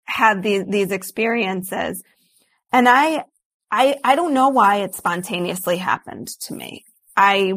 had 0.05 0.41
these, 0.41 0.63
these 0.67 0.91
experiences? 0.91 2.03
And 2.71 2.89
I, 2.89 3.25
I, 3.69 3.97
I 4.03 4.15
don't 4.15 4.33
know 4.33 4.49
why 4.49 4.77
it 4.77 4.95
spontaneously 4.95 5.77
happened 5.77 6.27
to 6.41 6.53
me. 6.53 6.85
I 7.15 7.53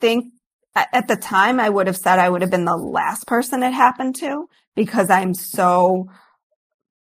think 0.00 0.32
at 0.76 1.08
the 1.08 1.16
time, 1.16 1.58
I 1.58 1.68
would 1.68 1.86
have 1.86 1.96
said 1.96 2.18
I 2.18 2.28
would 2.28 2.42
have 2.42 2.50
been 2.50 2.66
the 2.66 2.76
last 2.76 3.26
person 3.26 3.62
it 3.62 3.72
happened 3.72 4.16
to 4.16 4.48
because 4.74 5.08
I'm 5.08 5.32
so, 5.32 6.10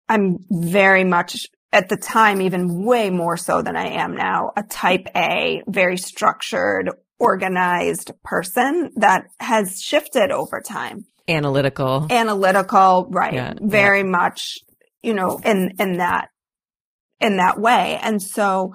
I'm 0.08 0.40
very 0.50 1.04
much 1.04 1.46
at 1.72 1.88
the 1.88 1.98
time, 1.98 2.42
even 2.42 2.84
way 2.84 3.12
more 3.12 3.38
so 3.38 3.62
than 3.62 3.76
I 3.76 3.90
am 4.02 4.16
now, 4.16 4.52
a 4.58 4.64
type 4.64 5.08
A, 5.16 5.62
very 5.68 5.98
structured, 5.98 6.90
organized 7.20 8.12
person 8.24 8.92
that 8.96 9.26
has 9.40 9.80
shifted 9.80 10.32
over 10.32 10.62
time. 10.62 11.06
Analytical. 11.28 12.08
Analytical, 12.10 13.08
right. 13.12 13.34
Yeah, 13.34 13.54
very 13.62 14.00
yeah. 14.00 14.06
much, 14.06 14.58
you 15.04 15.14
know, 15.14 15.40
in, 15.46 15.74
in 15.78 15.98
that, 15.98 16.30
in 17.20 17.38
that 17.38 17.60
way. 17.60 18.00
And 18.02 18.20
so 18.20 18.74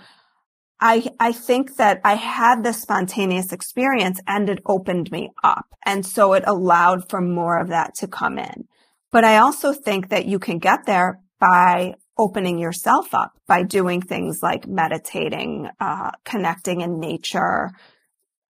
I, 0.86 1.10
I 1.18 1.32
think 1.32 1.76
that 1.76 2.02
I 2.04 2.14
had 2.14 2.62
this 2.62 2.82
spontaneous 2.82 3.52
experience 3.52 4.20
and 4.26 4.50
it 4.50 4.58
opened 4.66 5.10
me 5.10 5.30
up. 5.42 5.64
And 5.86 6.04
so 6.04 6.34
it 6.34 6.44
allowed 6.46 7.08
for 7.08 7.22
more 7.22 7.58
of 7.58 7.68
that 7.68 7.94
to 8.00 8.06
come 8.06 8.38
in. 8.38 8.68
But 9.10 9.24
I 9.24 9.38
also 9.38 9.72
think 9.72 10.10
that 10.10 10.26
you 10.26 10.38
can 10.38 10.58
get 10.58 10.84
there 10.84 11.20
by 11.40 11.94
opening 12.18 12.58
yourself 12.58 13.14
up 13.14 13.32
by 13.48 13.62
doing 13.62 14.02
things 14.02 14.40
like 14.42 14.68
meditating, 14.68 15.70
uh, 15.80 16.10
connecting 16.26 16.82
in 16.82 17.00
nature, 17.00 17.70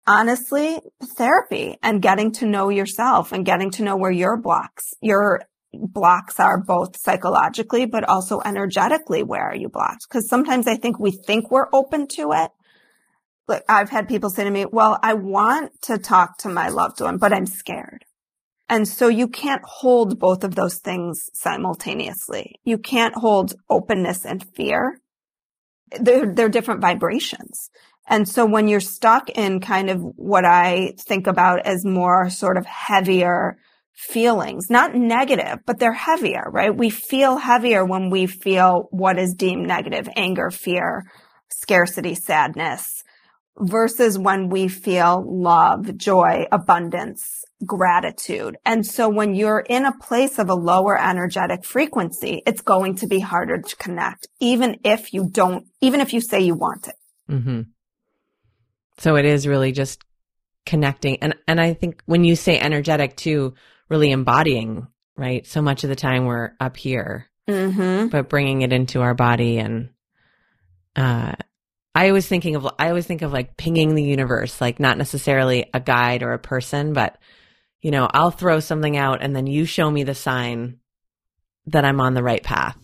honestly, 0.05 0.81
therapy 1.17 1.79
and 1.85 2.03
getting 2.03 2.33
to 2.33 2.47
know 2.47 2.69
yourself 2.69 3.31
and 3.31 3.47
getting 3.47 3.71
to 3.71 3.85
know 3.85 3.97
where 3.97 4.11
your 4.11 4.37
blocks, 4.37 4.93
your 5.01 5.43
blocks 5.81 6.41
are 6.41 6.63
both 6.63 6.99
psychologically, 6.99 7.87
but 7.87 8.09
also 8.09 8.41
energetically. 8.45 9.23
Where 9.23 9.43
are 9.43 9.57
you 9.57 9.69
blocked? 9.69 10.07
Because 10.09 10.29
sometimes 10.29 10.67
I 10.67 10.77
think 10.77 10.99
we 10.99 11.11
think 11.11 11.51
we're 11.51 11.69
open 11.73 12.07
to 12.09 12.33
it. 12.33 12.51
I've 13.69 13.91
had 13.91 14.09
people 14.09 14.31
say 14.31 14.45
to 14.45 14.51
me, 14.51 14.65
well, 14.65 14.99
I 15.03 15.15
want 15.15 15.73
to 15.83 15.99
talk 15.99 16.39
to 16.39 16.49
my 16.49 16.69
loved 16.69 17.01
one, 17.01 17.19
but 17.19 17.33
I'm 17.33 17.47
scared. 17.47 18.05
And 18.69 18.89
so 18.89 19.09
you 19.09 19.29
can't 19.29 19.63
hold 19.65 20.19
both 20.19 20.45
of 20.45 20.55
those 20.55 20.79
things 20.79 21.29
simultaneously. 21.35 22.55
You 22.65 22.79
can't 22.79 23.15
hold 23.15 23.55
openness 23.69 24.25
and 24.25 24.43
fear. 24.55 24.99
They're, 26.01 26.33
they're 26.33 26.49
different 26.49 26.81
vibrations. 26.81 27.71
And 28.07 28.29
so 28.29 28.47
when 28.47 28.69
you're 28.69 28.81
stuck 28.81 29.31
in 29.31 29.61
kind 29.61 29.91
of 29.91 30.01
what 30.17 30.45
I 30.45 30.95
think 30.99 31.27
about 31.27 31.67
as 31.67 31.85
more 31.85 32.31
sort 32.31 32.57
of 32.57 32.67
heavier, 32.67 33.59
feelings, 33.95 34.69
not 34.69 34.95
negative, 34.95 35.59
but 35.67 35.79
they're 35.79 35.93
heavier, 35.93 36.45
right? 36.51 36.77
We 36.77 36.91
feel 36.91 37.37
heavier 37.37 37.85
when 37.85 38.11
we 38.11 38.27
feel 38.27 38.89
what 38.91 39.19
is 39.19 39.35
deemed 39.35 39.67
negative, 39.67 40.09
anger, 40.17 40.51
fear, 40.51 41.05
scarcity, 41.51 42.15
sadness, 42.15 43.03
versus 43.57 44.19
when 44.19 44.49
we 44.49 44.69
feel 44.69 45.25
love, 45.27 45.97
joy, 45.97 46.45
abundance, 46.51 47.45
gratitude. 47.65 48.57
And 48.65 48.85
so 48.85 49.09
when 49.09 49.35
you're 49.35 49.65
in 49.67 49.85
a 49.85 49.97
place 49.97 50.39
of 50.39 50.51
a 50.51 50.55
lower 50.55 51.01
energetic 51.01 51.65
frequency, 51.65 52.43
it's 52.47 52.61
going 52.61 52.97
to 52.97 53.07
be 53.07 53.21
harder 53.21 53.61
to 53.61 53.77
connect, 53.77 54.27
even 54.41 54.79
if 54.85 55.13
you 55.13 55.29
don't, 55.31 55.67
even 55.81 56.01
if 56.01 56.13
you 56.13 56.21
say 56.21 56.41
you 56.41 56.57
want 56.57 56.89
it. 56.89 56.97
Mm-hmm. 57.31 57.61
So 58.99 59.17
it 59.17 59.25
is 59.25 59.47
really 59.47 59.73
just 59.73 60.03
connecting. 60.67 61.19
And, 61.23 61.35
and 61.47 61.61
I 61.61 61.75
think 61.75 62.03
when 62.07 62.25
you 62.25 62.37
say 62.37 62.59
energetic 62.59 63.17
too, 63.17 63.55
really 63.89 64.11
embodying, 64.11 64.87
right? 65.17 65.47
So 65.47 65.63
much 65.63 65.85
of 65.85 65.91
the 65.91 65.97
time 65.97 66.25
we're 66.25 66.53
up 66.61 66.77
here, 66.77 67.31
mm-hmm. 67.49 68.09
but 68.09 68.29
bringing 68.29 68.63
it 68.63 68.73
into 68.73 69.03
our 69.03 69.15
body. 69.15 69.59
And, 69.59 69.91
uh, 70.97 71.33
I 71.95 72.11
was 72.13 72.27
thinking 72.27 72.57
of, 72.57 72.67
I 72.79 72.89
always 72.89 73.07
think 73.07 73.23
of 73.23 73.33
like 73.33 73.57
pinging 73.57 73.95
the 73.95 74.03
universe, 74.03 74.61
like 74.61 74.81
not 74.81 74.99
necessarily 74.99 75.71
a 75.73 75.81
guide 75.81 76.23
or 76.23 76.33
a 76.33 76.39
person, 76.39 76.93
but 76.93 77.19
you 77.81 77.91
know, 77.91 78.09
I'll 78.11 78.31
throw 78.31 78.61
something 78.61 78.97
out 78.97 79.23
and 79.23 79.37
then 79.37 79.47
you 79.47 79.67
show 79.67 79.91
me 79.91 80.05
the 80.05 80.15
sign 80.15 80.79
that 81.67 81.85
I'm 81.85 82.01
on 82.01 82.15
the 82.15 82.23
right 82.23 82.43
path. 82.43 82.79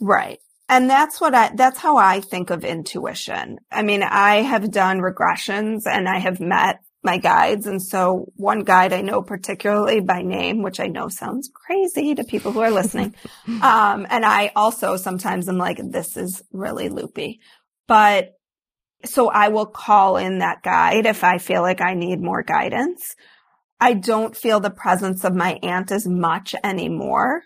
Right. 0.00 0.40
And 0.68 0.90
that's 0.90 1.20
what 1.20 1.34
I, 1.34 1.52
that's 1.54 1.78
how 1.78 1.96
I 1.98 2.20
think 2.20 2.50
of 2.50 2.64
intuition. 2.64 3.58
I 3.70 3.82
mean, 3.82 4.02
I 4.02 4.42
have 4.42 4.70
done 4.70 4.98
regressions 4.98 5.82
and 5.86 6.08
I 6.08 6.18
have 6.18 6.40
met 6.40 6.80
my 7.04 7.18
guides. 7.18 7.66
And 7.66 7.82
so 7.82 8.32
one 8.36 8.64
guide 8.64 8.92
I 8.92 9.02
know 9.02 9.22
particularly 9.22 10.00
by 10.00 10.22
name, 10.22 10.62
which 10.62 10.80
I 10.80 10.86
know 10.86 11.08
sounds 11.08 11.50
crazy 11.52 12.14
to 12.14 12.24
people 12.24 12.52
who 12.52 12.60
are 12.60 12.70
listening. 12.70 13.14
um, 13.46 14.06
and 14.08 14.24
I 14.24 14.52
also 14.56 14.96
sometimes 14.96 15.48
am 15.48 15.58
like, 15.58 15.78
this 15.82 16.16
is 16.16 16.42
really 16.52 16.88
loopy, 16.88 17.40
but 17.86 18.32
so 19.04 19.28
I 19.28 19.48
will 19.48 19.66
call 19.66 20.16
in 20.16 20.38
that 20.38 20.62
guide 20.62 21.06
if 21.06 21.24
I 21.24 21.38
feel 21.38 21.60
like 21.62 21.82
I 21.82 21.94
need 21.94 22.20
more 22.20 22.42
guidance. 22.42 23.14
I 23.78 23.92
don't 23.92 24.36
feel 24.36 24.60
the 24.60 24.70
presence 24.70 25.24
of 25.24 25.34
my 25.34 25.58
aunt 25.62 25.92
as 25.92 26.06
much 26.06 26.54
anymore 26.64 27.42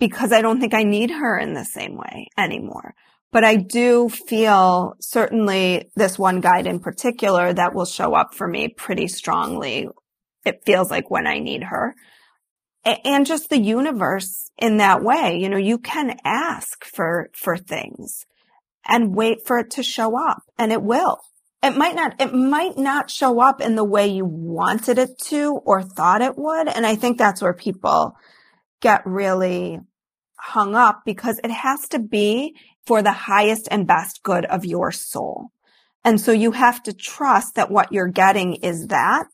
because 0.00 0.32
I 0.32 0.42
don't 0.42 0.58
think 0.58 0.74
I 0.74 0.82
need 0.82 1.10
her 1.10 1.38
in 1.38 1.54
the 1.54 1.64
same 1.64 1.96
way 1.96 2.28
anymore. 2.36 2.94
But 3.32 3.44
I 3.44 3.56
do 3.56 4.08
feel 4.08 4.94
certainly 5.00 5.90
this 5.94 6.18
one 6.18 6.40
guide 6.40 6.66
in 6.66 6.80
particular 6.80 7.52
that 7.52 7.74
will 7.74 7.84
show 7.84 8.14
up 8.14 8.34
for 8.34 8.48
me 8.48 8.68
pretty 8.68 9.06
strongly. 9.06 9.88
It 10.44 10.64
feels 10.64 10.90
like 10.90 11.10
when 11.10 11.26
I 11.26 11.38
need 11.38 11.64
her 11.64 11.94
and 12.84 13.26
just 13.26 13.50
the 13.50 13.58
universe 13.58 14.50
in 14.58 14.78
that 14.78 15.02
way. 15.02 15.38
You 15.38 15.48
know, 15.48 15.58
you 15.58 15.78
can 15.78 16.18
ask 16.24 16.84
for, 16.84 17.30
for 17.34 17.56
things 17.56 18.26
and 18.86 19.14
wait 19.14 19.46
for 19.46 19.58
it 19.58 19.70
to 19.72 19.82
show 19.82 20.18
up 20.18 20.42
and 20.58 20.72
it 20.72 20.82
will. 20.82 21.18
It 21.62 21.76
might 21.76 21.94
not, 21.94 22.20
it 22.20 22.32
might 22.32 22.78
not 22.78 23.10
show 23.10 23.40
up 23.40 23.60
in 23.60 23.74
the 23.74 23.84
way 23.84 24.06
you 24.06 24.24
wanted 24.24 24.98
it 24.98 25.18
to 25.26 25.60
or 25.64 25.82
thought 25.82 26.22
it 26.22 26.38
would. 26.38 26.68
And 26.68 26.86
I 26.86 26.96
think 26.96 27.18
that's 27.18 27.42
where 27.42 27.52
people 27.52 28.14
get 28.80 29.02
really 29.04 29.78
hung 30.38 30.74
up 30.74 31.02
because 31.04 31.38
it 31.44 31.50
has 31.50 31.86
to 31.90 31.98
be 31.98 32.56
for 32.86 33.02
the 33.02 33.12
highest 33.12 33.68
and 33.70 33.86
best 33.86 34.22
good 34.22 34.44
of 34.46 34.64
your 34.64 34.90
soul. 34.92 35.48
And 36.04 36.20
so 36.20 36.32
you 36.32 36.52
have 36.52 36.82
to 36.84 36.92
trust 36.92 37.56
that 37.56 37.70
what 37.70 37.92
you're 37.92 38.08
getting 38.08 38.54
is 38.54 38.86
that, 38.88 39.26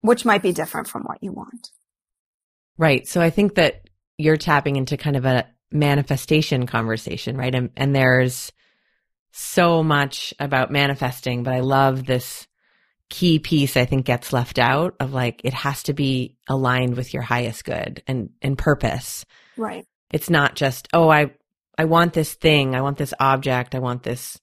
which 0.00 0.24
might 0.24 0.42
be 0.42 0.52
different 0.52 0.88
from 0.88 1.02
what 1.02 1.22
you 1.22 1.32
want. 1.32 1.70
Right. 2.76 3.06
So 3.06 3.20
I 3.20 3.30
think 3.30 3.56
that 3.56 3.88
you're 4.16 4.36
tapping 4.36 4.76
into 4.76 4.96
kind 4.96 5.16
of 5.16 5.24
a 5.24 5.46
manifestation 5.72 6.66
conversation, 6.66 7.36
right? 7.36 7.54
And, 7.54 7.70
and 7.76 7.94
there's 7.94 8.52
so 9.32 9.82
much 9.82 10.32
about 10.38 10.70
manifesting, 10.70 11.42
but 11.42 11.54
I 11.54 11.60
love 11.60 12.06
this 12.06 12.46
key 13.10 13.38
piece 13.38 13.76
I 13.76 13.86
think 13.86 14.04
gets 14.04 14.32
left 14.32 14.58
out 14.58 14.94
of 15.00 15.12
like 15.12 15.40
it 15.42 15.54
has 15.54 15.82
to 15.84 15.94
be 15.94 16.36
aligned 16.46 16.96
with 16.96 17.14
your 17.14 17.22
highest 17.22 17.64
good 17.64 18.02
and 18.06 18.30
and 18.42 18.56
purpose. 18.58 19.24
Right. 19.56 19.86
It's 20.10 20.30
not 20.30 20.54
just, 20.54 20.88
oh, 20.92 21.08
I 21.08 21.32
I 21.78 21.84
want 21.84 22.12
this 22.12 22.34
thing, 22.34 22.74
I 22.74 22.82
want 22.82 22.98
this 22.98 23.14
object, 23.20 23.74
I 23.74 23.78
want 23.78 24.02
this 24.02 24.38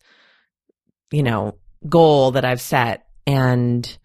you 1.12 1.24
know, 1.24 1.56
goal 1.88 2.32
that 2.32 2.46
I've 2.46 2.62
set 2.62 3.08
and 3.26 3.98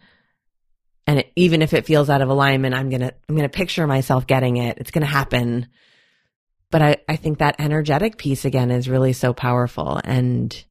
and 1.07 1.21
it, 1.21 1.33
even 1.35 1.61
if 1.61 1.75
it 1.75 1.87
feels 1.87 2.09
out 2.09 2.23
of 2.23 2.29
alignment, 2.29 2.75
I'm 2.75 2.89
going 2.89 3.01
to 3.01 3.13
I'm 3.29 3.35
going 3.35 3.49
to 3.49 3.57
picture 3.57 3.87
myself 3.87 4.27
getting 4.27 4.59
it. 4.59 4.79
It's 4.79 4.93
going 4.93 5.03
to 5.03 5.09
happen. 5.09 5.67
But 6.71 6.83
I 6.83 6.97
I 7.09 7.17
think 7.17 7.39
that 7.39 7.57
energetic 7.59 8.17
piece 8.17 8.45
again 8.45 8.71
is 8.71 8.89
really 8.89 9.13
so 9.13 9.33
powerful 9.33 10.01
and 10.05 10.65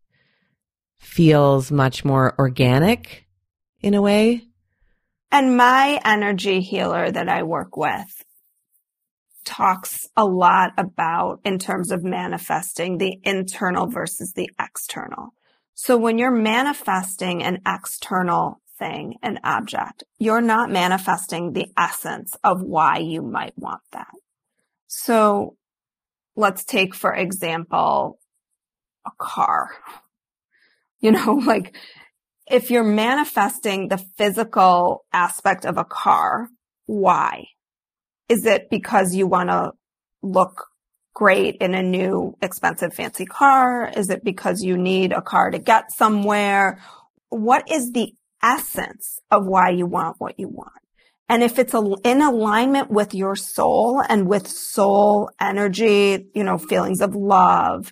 feels 1.00 1.72
much 1.72 2.06
more 2.06 2.36
organic 2.40 3.28
in 3.82 3.94
a 3.94 4.02
way. 4.02 4.44
And 5.32 5.58
my 5.58 6.00
energy 6.06 6.62
healer 6.62 7.12
that 7.12 7.30
I 7.30 7.44
work 7.44 7.76
with 7.76 8.24
talks 9.50 10.06
a 10.16 10.24
lot 10.24 10.74
about 10.78 11.40
in 11.44 11.58
terms 11.58 11.92
of 11.92 12.04
manifesting 12.04 13.00
the 13.00 13.18
internal 13.24 13.88
versus 13.88 14.34
the 14.34 14.48
external. 14.62 15.34
So 15.74 15.98
when 15.98 16.20
you're 16.20 16.30
manifesting 16.30 17.42
an 17.42 17.58
external 17.66 18.62
thing, 18.78 19.16
an 19.24 19.40
object, 19.44 20.04
you're 20.20 20.40
not 20.40 20.70
manifesting 20.70 21.54
the 21.54 21.66
essence 21.76 22.36
of 22.44 22.62
why 22.62 23.00
you 23.00 23.24
might 23.24 23.58
want 23.58 23.82
that. 23.92 24.14
So 24.86 25.56
let's 26.36 26.64
take, 26.64 26.94
for 26.94 27.14
example, 27.14 28.20
a 29.06 29.12
car. 29.18 29.72
You 31.02 31.12
know, 31.12 31.36
like 31.36 31.78
if 32.46 32.70
you're 32.70 32.84
manifesting 32.84 33.88
the 33.88 34.04
physical 34.18 35.06
aspect 35.14 35.64
of 35.64 35.78
a 35.78 35.86
car, 35.86 36.50
why? 36.88 37.46
Is 38.30 38.46
it 38.46 38.70
because 38.70 39.16
you 39.16 39.28
want 39.28 39.50
to 39.50 39.72
look 40.22 40.68
great 41.14 41.58
in 41.58 41.74
a 41.74 41.82
new 41.82 42.38
expensive 42.42 42.94
fancy 42.94 43.26
car? 43.26 43.92
Is 43.96 44.10
it 44.10 44.24
because 44.24 44.64
you 44.64 44.78
need 44.78 45.12
a 45.12 45.22
car 45.22 45.52
to 45.52 45.60
get 45.60 45.92
somewhere? 45.92 46.80
What 47.30 47.70
is 47.72 47.92
the 47.92 48.14
essence 48.42 49.20
of 49.32 49.46
why 49.46 49.72
you 49.72 49.86
want 49.86 50.16
what 50.20 50.40
you 50.40 50.48
want? 50.48 50.72
And 51.28 51.44
if 51.44 51.60
it's 51.60 51.76
in 52.04 52.22
alignment 52.22 52.90
with 52.90 53.14
your 53.14 53.36
soul 53.36 54.02
and 54.08 54.28
with 54.28 54.48
soul 54.48 55.30
energy, 55.40 56.26
you 56.34 56.44
know, 56.44 56.58
feelings 56.58 57.02
of 57.02 57.14
love, 57.16 57.92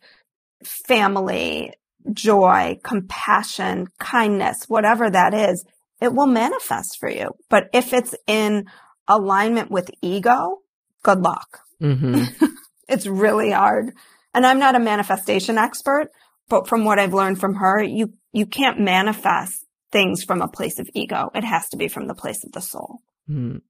family, 0.64 1.74
joy, 2.14 2.80
compassion, 2.84 3.88
kindness, 4.00 4.66
whatever 4.68 5.10
that 5.10 5.34
is, 5.34 5.66
it 6.02 6.14
will 6.14 6.28
manifest 6.28 6.98
for 7.00 7.10
you. 7.10 7.30
But 7.50 7.70
if 7.74 7.94
it's 7.94 8.16
in 8.26 8.66
alignment 9.08 9.72
with 9.72 9.90
ego, 10.02 10.62
good 11.04 11.22
luck. 11.22 11.60
Mm-hmm. 11.82 12.46
it's 12.88 13.08
really 13.08 13.52
hard. 13.52 13.94
And 14.34 14.46
I'm 14.46 14.60
not 14.60 14.76
a 14.76 14.80
manifestation 14.80 15.58
expert, 15.58 16.10
but 16.50 16.68
from 16.68 16.86
what 16.86 17.00
I've 17.00 17.14
learned 17.14 17.40
from 17.40 17.56
her, 17.56 17.82
you, 17.82 18.14
you 18.32 18.46
can't 18.46 18.80
manifest 18.80 19.66
things 19.92 20.24
from 20.24 20.42
a 20.42 20.48
place 20.48 20.80
of 20.80 20.90
ego. 20.94 21.30
It 21.34 21.44
has 21.44 21.68
to 21.70 21.78
be 21.78 21.88
from 21.88 22.08
the 22.08 22.16
place 22.16 22.44
of 22.44 22.52
the 22.52 22.62
soul. 22.62 23.00
Mm. 23.30 23.62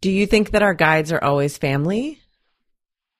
Do 0.00 0.10
you 0.10 0.26
think 0.26 0.50
that 0.50 0.62
our 0.62 0.74
guides 0.74 1.12
are 1.12 1.22
always 1.22 1.58
family? 1.58 2.20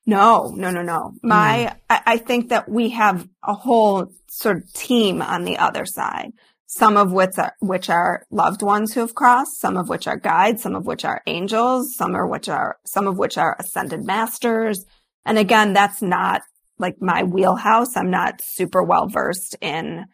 No, 0.06 0.52
no, 0.56 0.70
no, 0.70 0.82
no. 0.82 1.12
My, 1.22 1.72
mm. 1.72 1.76
I, 1.90 2.02
I 2.06 2.16
think 2.16 2.48
that 2.48 2.68
we 2.68 2.90
have 2.90 3.28
a 3.46 3.52
whole 3.52 4.10
sort 4.28 4.56
of 4.56 4.72
team 4.72 5.20
on 5.20 5.44
the 5.44 5.58
other 5.58 5.84
side. 5.84 6.32
Some 6.72 6.96
of 6.96 7.10
which 7.10 7.36
are, 7.36 7.56
which 7.58 7.90
are 7.90 8.26
loved 8.30 8.62
ones 8.62 8.94
who 8.94 9.00
have 9.00 9.16
crossed, 9.16 9.58
some 9.58 9.76
of 9.76 9.88
which 9.88 10.06
are 10.06 10.16
guides, 10.16 10.62
some 10.62 10.76
of 10.76 10.86
which 10.86 11.04
are 11.04 11.20
angels, 11.26 11.96
some 11.96 12.14
are 12.14 12.28
which 12.28 12.48
are, 12.48 12.78
some 12.86 13.08
of 13.08 13.18
which 13.18 13.36
are 13.36 13.56
ascended 13.58 14.06
masters. 14.06 14.86
And 15.26 15.36
again, 15.36 15.72
that's 15.72 16.00
not 16.00 16.42
like 16.78 17.02
my 17.02 17.24
wheelhouse. 17.24 17.96
I'm 17.96 18.08
not 18.08 18.40
super 18.40 18.84
well 18.84 19.08
versed 19.08 19.56
in 19.60 20.04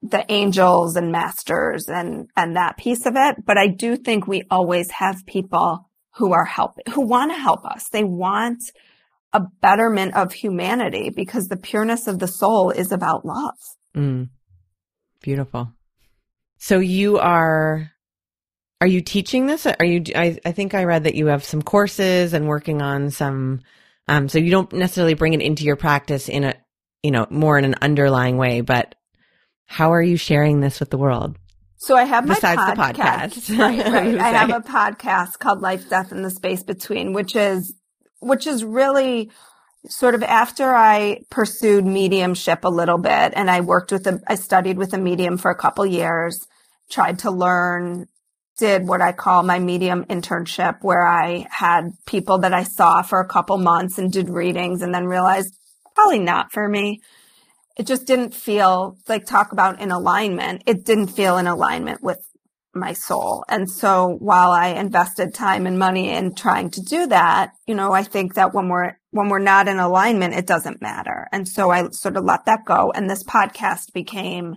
the 0.00 0.24
angels 0.32 0.96
and 0.96 1.12
masters 1.12 1.86
and, 1.86 2.30
and 2.34 2.56
that 2.56 2.78
piece 2.78 3.04
of 3.04 3.12
it. 3.14 3.44
But 3.44 3.58
I 3.58 3.66
do 3.66 3.98
think 3.98 4.26
we 4.26 4.44
always 4.50 4.90
have 4.92 5.26
people 5.26 5.90
who 6.14 6.32
are 6.32 6.46
helping, 6.46 6.84
who 6.94 7.02
want 7.02 7.30
to 7.32 7.38
help 7.38 7.62
us. 7.66 7.90
They 7.90 8.04
want 8.04 8.62
a 9.34 9.42
betterment 9.60 10.14
of 10.14 10.32
humanity 10.32 11.10
because 11.10 11.48
the 11.48 11.58
pureness 11.58 12.06
of 12.06 12.20
the 12.20 12.26
soul 12.26 12.70
is 12.70 12.90
about 12.90 13.26
love. 13.26 13.58
Mm. 13.94 14.30
Beautiful. 15.22 15.72
So 16.58 16.78
you 16.78 17.18
are, 17.18 17.90
are 18.80 18.86
you 18.86 19.00
teaching 19.00 19.46
this? 19.46 19.66
Are 19.66 19.84
you, 19.84 20.02
I, 20.14 20.38
I 20.44 20.52
think 20.52 20.74
I 20.74 20.84
read 20.84 21.04
that 21.04 21.14
you 21.14 21.26
have 21.26 21.44
some 21.44 21.62
courses 21.62 22.32
and 22.32 22.48
working 22.48 22.82
on 22.82 23.10
some, 23.10 23.60
um, 24.08 24.28
so 24.28 24.38
you 24.38 24.50
don't 24.50 24.72
necessarily 24.72 25.14
bring 25.14 25.34
it 25.34 25.42
into 25.42 25.64
your 25.64 25.76
practice 25.76 26.28
in 26.28 26.44
a, 26.44 26.54
you 27.02 27.10
know, 27.10 27.26
more 27.30 27.58
in 27.58 27.64
an 27.64 27.76
underlying 27.82 28.36
way, 28.36 28.60
but 28.60 28.94
how 29.66 29.92
are 29.92 30.02
you 30.02 30.16
sharing 30.16 30.60
this 30.60 30.80
with 30.80 30.90
the 30.90 30.98
world? 30.98 31.36
So 31.78 31.96
I 31.96 32.04
have 32.04 32.26
besides 32.26 32.58
my 32.58 32.74
podcast. 32.74 33.46
the 33.46 33.54
podcast. 33.54 33.58
right, 33.58 33.92
right. 33.92 34.18
I 34.18 34.28
have 34.30 34.50
a 34.50 34.60
podcast 34.60 35.38
called 35.38 35.60
Life, 35.60 35.88
Death, 35.90 36.10
and 36.10 36.24
the 36.24 36.30
Space 36.30 36.62
Between, 36.62 37.12
which 37.12 37.36
is 37.36 37.74
which 38.20 38.46
is 38.46 38.64
really 38.64 39.30
sort 39.88 40.14
of 40.14 40.22
after 40.22 40.74
I 40.74 41.20
pursued 41.30 41.84
mediumship 41.84 42.64
a 42.64 42.68
little 42.68 42.98
bit 42.98 43.32
and 43.34 43.50
I 43.50 43.60
worked 43.60 43.92
with 43.92 44.06
a 44.06 44.20
I 44.26 44.34
studied 44.34 44.78
with 44.78 44.92
a 44.94 44.98
medium 44.98 45.38
for 45.38 45.50
a 45.50 45.56
couple 45.56 45.86
years, 45.86 46.46
tried 46.90 47.20
to 47.20 47.30
learn, 47.30 48.06
did 48.58 48.86
what 48.86 49.00
I 49.00 49.12
call 49.12 49.42
my 49.42 49.58
medium 49.58 50.04
internship 50.04 50.78
where 50.82 51.06
I 51.06 51.46
had 51.50 51.90
people 52.06 52.38
that 52.38 52.54
I 52.54 52.64
saw 52.64 53.02
for 53.02 53.20
a 53.20 53.28
couple 53.28 53.58
months 53.58 53.98
and 53.98 54.12
did 54.12 54.28
readings 54.28 54.82
and 54.82 54.94
then 54.94 55.06
realized 55.06 55.54
probably 55.94 56.18
not 56.18 56.52
for 56.52 56.68
me 56.68 57.00
it 57.76 57.86
just 57.86 58.06
didn't 58.06 58.34
feel 58.34 58.96
like 59.06 59.26
talk 59.26 59.52
about 59.52 59.80
in 59.80 59.90
alignment. 59.90 60.62
It 60.66 60.84
didn't 60.84 61.08
feel 61.08 61.36
in 61.36 61.46
alignment 61.46 62.02
with 62.02 62.18
my 62.74 62.94
soul. 62.94 63.44
And 63.48 63.70
so 63.70 64.16
while 64.18 64.50
I 64.50 64.68
invested 64.68 65.34
time 65.34 65.66
and 65.66 65.78
money 65.78 66.10
in 66.10 66.34
trying 66.34 66.70
to 66.70 66.80
do 66.80 67.06
that, 67.08 67.52
you 67.66 67.74
know, 67.74 67.92
I 67.92 68.02
think 68.02 68.34
that 68.34 68.54
when 68.54 68.68
we're, 68.68 68.98
when 69.16 69.28
we're 69.28 69.38
not 69.38 69.68
in 69.68 69.78
alignment, 69.78 70.34
it 70.34 70.46
doesn't 70.46 70.82
matter. 70.82 71.26
And 71.32 71.48
so 71.48 71.70
I 71.70 71.88
sort 71.90 72.16
of 72.16 72.24
let 72.24 72.44
that 72.44 72.64
go. 72.64 72.92
And 72.94 73.08
this 73.08 73.24
podcast 73.24 73.92
became 73.92 74.56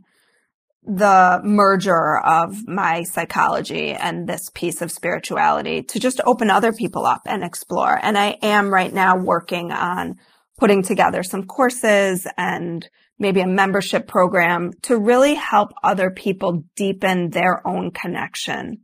the 0.83 1.41
merger 1.43 2.17
of 2.19 2.67
my 2.67 3.03
psychology 3.03 3.91
and 3.91 4.27
this 4.27 4.49
piece 4.53 4.81
of 4.81 4.91
spirituality 4.91 5.83
to 5.83 5.99
just 5.99 6.21
open 6.25 6.49
other 6.49 6.73
people 6.73 7.05
up 7.05 7.21
and 7.25 7.43
explore. 7.43 7.99
And 8.01 8.17
I 8.17 8.37
am 8.41 8.73
right 8.73 8.93
now 8.93 9.17
working 9.17 9.71
on 9.71 10.15
putting 10.57 10.83
together 10.83 11.23
some 11.23 11.45
courses 11.45 12.27
and 12.37 12.87
maybe 13.17 13.41
a 13.41 13.47
membership 13.47 14.07
program 14.07 14.71
to 14.83 14.97
really 14.97 15.35
help 15.35 15.71
other 15.83 16.09
people 16.09 16.63
deepen 16.75 17.29
their 17.29 17.65
own 17.67 17.91
connection 17.91 18.79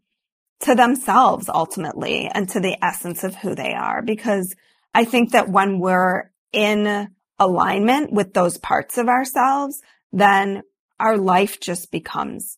to 0.61 0.75
themselves 0.75 1.49
ultimately 1.49 2.29
and 2.33 2.49
to 2.49 2.59
the 2.59 2.77
essence 2.83 3.23
of 3.23 3.35
who 3.35 3.55
they 3.55 3.73
are. 3.73 4.01
Because 4.01 4.53
I 4.95 5.03
think 5.03 5.33
that 5.33 5.49
when 5.49 5.79
we're 5.79 6.31
in 6.53 7.09
alignment 7.37 8.13
with 8.13 8.33
those 8.33 8.57
parts 8.57 8.97
of 8.97 9.09
ourselves, 9.09 9.81
then 10.13 10.63
our 11.01 11.17
life 11.17 11.59
just 11.59 11.91
becomes 11.91 12.57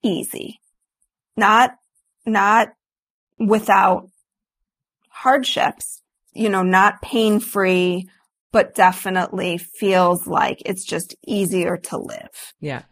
easy. 0.00 0.60
Not, 1.36 1.72
not 2.24 2.68
without 3.40 4.08
hardships, 5.08 6.00
you 6.32 6.48
know, 6.48 6.62
not 6.62 7.02
pain 7.02 7.40
free, 7.40 8.08
but 8.52 8.76
definitely 8.76 9.58
feels 9.58 10.28
like 10.28 10.62
it's 10.64 10.84
just 10.84 11.16
easier 11.26 11.76
to 11.76 11.98
live. 11.98 12.52
Yeah. 12.60 12.82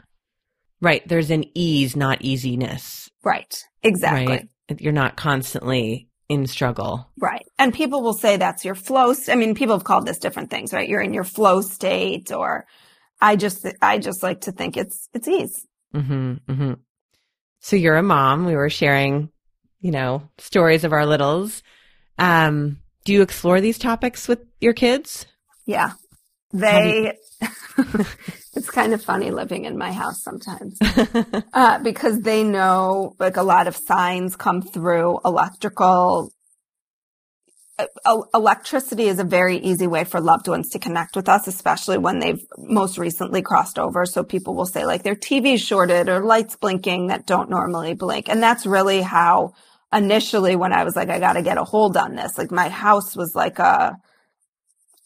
Right. 0.80 1.06
There's 1.06 1.30
an 1.30 1.44
ease, 1.54 1.94
not 1.94 2.22
easiness. 2.22 3.08
Right. 3.24 3.54
Exactly. 3.84 4.26
Right? 4.26 4.48
You're 4.80 4.92
not 4.92 5.16
constantly 5.16 6.08
in 6.28 6.46
struggle. 6.46 7.08
Right. 7.20 7.46
And 7.58 7.72
people 7.72 8.02
will 8.02 8.14
say 8.14 8.36
that's 8.36 8.64
your 8.64 8.74
flow. 8.74 9.12
St- 9.12 9.36
I 9.36 9.38
mean, 9.38 9.54
people 9.54 9.76
have 9.76 9.84
called 9.84 10.06
this 10.06 10.18
different 10.18 10.50
things, 10.50 10.72
right? 10.72 10.88
You're 10.88 11.00
in 11.00 11.14
your 11.14 11.24
flow 11.24 11.60
state 11.60 12.32
or 12.32 12.66
I 13.20 13.36
just, 13.36 13.66
I 13.80 13.98
just 13.98 14.22
like 14.22 14.42
to 14.42 14.52
think 14.52 14.76
it's, 14.76 15.08
it's 15.14 15.28
ease. 15.28 15.66
Mm-hmm, 15.94 16.32
mm-hmm. 16.48 16.72
So 17.60 17.76
you're 17.76 17.96
a 17.96 18.02
mom. 18.02 18.44
We 18.44 18.56
were 18.56 18.70
sharing, 18.70 19.30
you 19.80 19.90
know, 19.90 20.28
stories 20.38 20.84
of 20.84 20.92
our 20.92 21.06
littles. 21.06 21.62
Um, 22.18 22.78
do 23.04 23.12
you 23.12 23.22
explore 23.22 23.60
these 23.60 23.78
topics 23.78 24.28
with 24.28 24.40
your 24.60 24.72
kids? 24.72 25.26
Yeah. 25.64 25.92
They, 26.58 27.12
it's 28.54 28.70
kind 28.70 28.94
of 28.94 29.02
funny 29.02 29.30
living 29.30 29.64
in 29.64 29.76
my 29.76 29.92
house 29.92 30.22
sometimes 30.22 30.78
uh, 31.52 31.78
because 31.80 32.20
they 32.20 32.42
know 32.42 33.14
like 33.18 33.36
a 33.36 33.42
lot 33.42 33.68
of 33.68 33.76
signs 33.76 34.36
come 34.36 34.62
through 34.62 35.18
electrical. 35.24 36.32
Uh, 37.78 38.22
electricity 38.32 39.04
is 39.04 39.18
a 39.18 39.24
very 39.24 39.58
easy 39.58 39.86
way 39.86 40.04
for 40.04 40.18
loved 40.18 40.48
ones 40.48 40.70
to 40.70 40.78
connect 40.78 41.14
with 41.14 41.28
us, 41.28 41.46
especially 41.46 41.98
when 41.98 42.20
they've 42.20 42.40
most 42.56 42.96
recently 42.96 43.42
crossed 43.42 43.78
over. 43.78 44.06
So 44.06 44.24
people 44.24 44.54
will 44.54 44.64
say 44.64 44.86
like 44.86 45.02
their 45.02 45.14
TV's 45.14 45.60
shorted 45.60 46.08
or 46.08 46.24
lights 46.24 46.56
blinking 46.56 47.08
that 47.08 47.26
don't 47.26 47.50
normally 47.50 47.92
blink. 47.92 48.30
And 48.30 48.42
that's 48.42 48.64
really 48.64 49.02
how 49.02 49.52
initially 49.92 50.56
when 50.56 50.72
I 50.72 50.84
was 50.84 50.96
like, 50.96 51.10
I 51.10 51.18
got 51.18 51.34
to 51.34 51.42
get 51.42 51.58
a 51.58 51.64
hold 51.64 51.98
on 51.98 52.14
this, 52.14 52.38
like 52.38 52.50
my 52.50 52.70
house 52.70 53.14
was 53.14 53.34
like 53.34 53.58
a, 53.58 53.98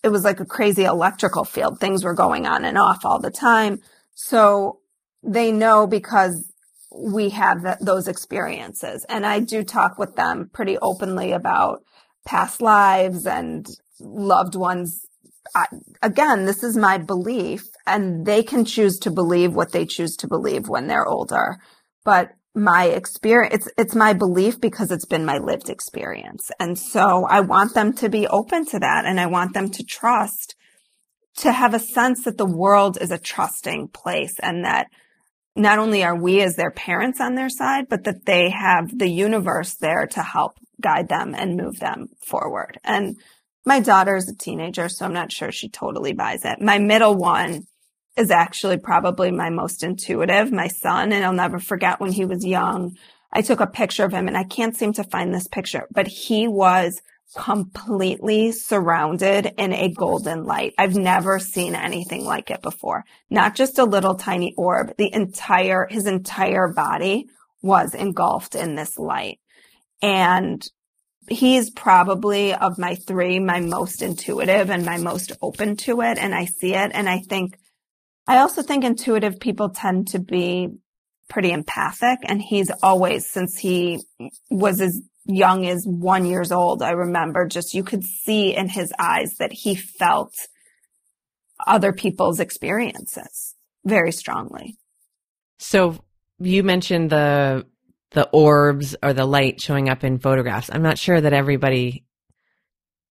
it 0.02 0.08
was 0.08 0.24
like 0.24 0.40
a 0.40 0.46
crazy 0.46 0.84
electrical 0.84 1.44
field. 1.44 1.78
Things 1.78 2.04
were 2.04 2.14
going 2.14 2.46
on 2.46 2.64
and 2.64 2.78
off 2.78 3.04
all 3.04 3.20
the 3.20 3.30
time. 3.30 3.80
So 4.14 4.80
they 5.22 5.52
know 5.52 5.86
because 5.86 6.50
we 6.94 7.30
have 7.30 7.62
th- 7.62 7.78
those 7.80 8.08
experiences. 8.08 9.04
And 9.08 9.26
I 9.26 9.40
do 9.40 9.62
talk 9.62 9.98
with 9.98 10.16
them 10.16 10.50
pretty 10.52 10.78
openly 10.78 11.32
about 11.32 11.82
past 12.26 12.60
lives 12.60 13.26
and 13.26 13.66
loved 14.00 14.54
ones. 14.54 15.06
I, 15.54 15.66
again, 16.02 16.46
this 16.46 16.62
is 16.62 16.76
my 16.76 16.98
belief 16.98 17.64
and 17.86 18.24
they 18.24 18.42
can 18.42 18.64
choose 18.64 18.98
to 19.00 19.10
believe 19.10 19.54
what 19.54 19.72
they 19.72 19.84
choose 19.84 20.16
to 20.16 20.28
believe 20.28 20.68
when 20.68 20.86
they're 20.86 21.06
older. 21.06 21.58
But 22.04 22.32
my 22.54 22.86
experience 22.86 23.54
it's 23.54 23.68
it's 23.78 23.94
my 23.94 24.12
belief 24.12 24.60
because 24.60 24.90
it's 24.90 25.04
been 25.04 25.24
my 25.24 25.38
lived 25.38 25.70
experience. 25.70 26.50
And 26.58 26.78
so 26.78 27.24
i 27.28 27.40
want 27.40 27.74
them 27.74 27.92
to 27.94 28.08
be 28.08 28.26
open 28.26 28.64
to 28.66 28.78
that 28.78 29.04
and 29.04 29.20
i 29.20 29.26
want 29.26 29.54
them 29.54 29.70
to 29.70 29.84
trust 29.84 30.56
to 31.36 31.52
have 31.52 31.74
a 31.74 31.78
sense 31.78 32.24
that 32.24 32.38
the 32.38 32.46
world 32.46 32.98
is 33.00 33.12
a 33.12 33.18
trusting 33.18 33.88
place 33.88 34.34
and 34.42 34.64
that 34.64 34.88
not 35.54 35.78
only 35.78 36.02
are 36.02 36.20
we 36.20 36.40
as 36.40 36.56
their 36.56 36.70
parents 36.72 37.20
on 37.20 37.34
their 37.36 37.48
side 37.48 37.86
but 37.88 38.04
that 38.04 38.26
they 38.26 38.50
have 38.50 38.98
the 38.98 39.08
universe 39.08 39.74
there 39.74 40.06
to 40.08 40.22
help 40.22 40.52
guide 40.80 41.08
them 41.08 41.34
and 41.36 41.56
move 41.56 41.78
them 41.78 42.08
forward. 42.24 42.78
And 42.82 43.16
my 43.64 43.78
daughter 43.78 44.16
is 44.16 44.28
a 44.28 44.34
teenager 44.34 44.88
so 44.88 45.04
i'm 45.04 45.12
not 45.12 45.30
sure 45.30 45.52
she 45.52 45.68
totally 45.68 46.14
buys 46.14 46.44
it. 46.44 46.60
My 46.60 46.78
middle 46.78 47.14
one 47.14 47.62
is 48.20 48.30
actually 48.30 48.76
probably 48.76 49.30
my 49.30 49.50
most 49.50 49.82
intuitive, 49.82 50.52
my 50.52 50.68
son. 50.68 51.12
And 51.12 51.24
I'll 51.24 51.32
never 51.32 51.58
forget 51.58 52.00
when 52.00 52.12
he 52.12 52.24
was 52.24 52.44
young. 52.44 52.96
I 53.32 53.42
took 53.42 53.60
a 53.60 53.66
picture 53.66 54.04
of 54.04 54.12
him 54.12 54.28
and 54.28 54.36
I 54.36 54.44
can't 54.44 54.76
seem 54.76 54.92
to 54.94 55.04
find 55.04 55.34
this 55.34 55.48
picture, 55.48 55.86
but 55.90 56.06
he 56.06 56.46
was 56.46 57.00
completely 57.36 58.52
surrounded 58.52 59.54
in 59.56 59.72
a 59.72 59.92
golden 59.92 60.44
light. 60.44 60.74
I've 60.76 60.96
never 60.96 61.38
seen 61.38 61.74
anything 61.74 62.24
like 62.24 62.50
it 62.50 62.60
before. 62.60 63.04
Not 63.30 63.54
just 63.54 63.78
a 63.78 63.84
little 63.84 64.16
tiny 64.16 64.52
orb. 64.56 64.94
The 64.98 65.12
entire, 65.12 65.86
his 65.88 66.06
entire 66.06 66.68
body 66.68 67.26
was 67.62 67.94
engulfed 67.94 68.54
in 68.54 68.74
this 68.74 68.98
light. 68.98 69.38
And 70.02 70.66
he's 71.28 71.70
probably 71.70 72.52
of 72.52 72.78
my 72.78 72.96
three, 72.96 73.38
my 73.38 73.60
most 73.60 74.02
intuitive 74.02 74.68
and 74.68 74.84
my 74.84 74.98
most 74.98 75.30
open 75.40 75.76
to 75.76 76.00
it. 76.02 76.18
And 76.18 76.34
I 76.34 76.46
see 76.46 76.74
it. 76.74 76.90
And 76.92 77.08
I 77.08 77.20
think 77.20 77.56
I 78.30 78.38
also 78.38 78.62
think 78.62 78.84
intuitive 78.84 79.40
people 79.40 79.70
tend 79.70 80.08
to 80.08 80.18
be 80.18 80.68
pretty 81.28 81.52
empathic 81.52 82.18
and 82.24 82.42
he's 82.42 82.70
always 82.82 83.30
since 83.30 83.56
he 83.58 84.00
was 84.50 84.80
as 84.80 85.00
young 85.26 85.64
as 85.66 85.84
one 85.86 86.26
years 86.26 86.50
old 86.50 86.82
i 86.82 86.90
remember 86.90 87.46
just 87.46 87.72
you 87.72 87.84
could 87.84 88.02
see 88.02 88.52
in 88.52 88.68
his 88.68 88.92
eyes 88.98 89.36
that 89.38 89.52
he 89.52 89.76
felt 89.76 90.32
other 91.66 91.92
people's 91.92 92.40
experiences 92.40 93.54
very 93.84 94.12
strongly. 94.12 94.78
So 95.58 95.98
you 96.38 96.62
mentioned 96.62 97.10
the 97.10 97.66
the 98.12 98.28
orbs 98.30 98.96
or 99.02 99.12
the 99.12 99.24
light 99.24 99.60
showing 99.60 99.88
up 99.88 100.02
in 100.02 100.18
photographs. 100.18 100.68
I'm 100.72 100.82
not 100.82 100.98
sure 100.98 101.20
that 101.20 101.32
everybody 101.32 102.04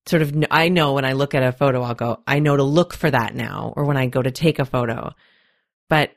sort 0.09 0.23
of 0.23 0.33
I 0.49 0.69
know 0.69 0.93
when 0.93 1.05
I 1.05 1.13
look 1.13 1.35
at 1.35 1.43
a 1.43 1.51
photo, 1.51 1.83
I'll 1.83 1.93
go, 1.93 2.21
I 2.25 2.39
know 2.39 2.57
to 2.57 2.63
look 2.63 2.93
for 2.93 3.09
that 3.09 3.35
now, 3.35 3.73
or 3.75 3.85
when 3.85 3.97
I 3.97 4.07
go 4.07 4.21
to 4.21 4.31
take 4.31 4.59
a 4.59 4.65
photo. 4.65 5.11
But 5.87 6.11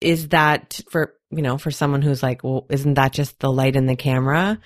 is 0.00 0.28
that 0.28 0.80
for 0.90 1.14
you 1.30 1.42
know 1.42 1.56
for 1.56 1.70
someone 1.70 2.02
who's 2.02 2.22
like, 2.22 2.42
well, 2.42 2.66
isn't 2.68 2.94
that 2.94 3.12
just 3.12 3.38
the 3.38 3.50
light 3.50 3.76
in 3.76 3.86
the 3.86 3.96
camera? 3.96 4.58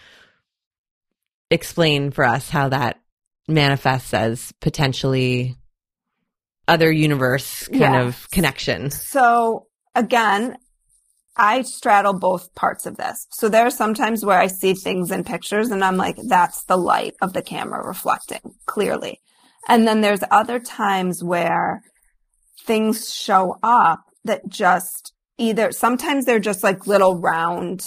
Explain 1.50 2.10
for 2.10 2.24
us 2.24 2.48
how 2.48 2.70
that 2.70 2.98
manifests 3.46 4.14
as 4.14 4.52
potentially 4.60 5.56
other 6.66 6.90
universe 6.90 7.68
kind 7.68 7.80
yes. 7.80 8.06
of 8.06 8.30
connection. 8.30 8.90
So 8.90 9.66
again, 9.94 10.56
I 11.36 11.62
straddle 11.62 12.18
both 12.18 12.54
parts 12.54 12.84
of 12.86 12.96
this. 12.96 13.26
So 13.30 13.48
there 13.48 13.66
are 13.66 13.70
sometimes 13.70 14.24
where 14.24 14.38
I 14.38 14.48
see 14.48 14.74
things 14.74 15.10
in 15.10 15.24
pictures 15.24 15.70
and 15.70 15.82
I'm 15.82 15.96
like, 15.96 16.16
that's 16.28 16.64
the 16.64 16.76
light 16.76 17.14
of 17.22 17.32
the 17.32 17.42
camera 17.42 17.86
reflecting 17.86 18.40
clearly. 18.66 19.20
And 19.68 19.86
then 19.86 20.00
there's 20.00 20.22
other 20.30 20.58
times 20.58 21.22
where 21.24 21.82
things 22.64 23.14
show 23.14 23.56
up 23.62 24.00
that 24.24 24.48
just 24.48 25.12
either, 25.38 25.72
sometimes 25.72 26.24
they're 26.24 26.38
just 26.38 26.62
like 26.62 26.86
little 26.86 27.18
round, 27.18 27.82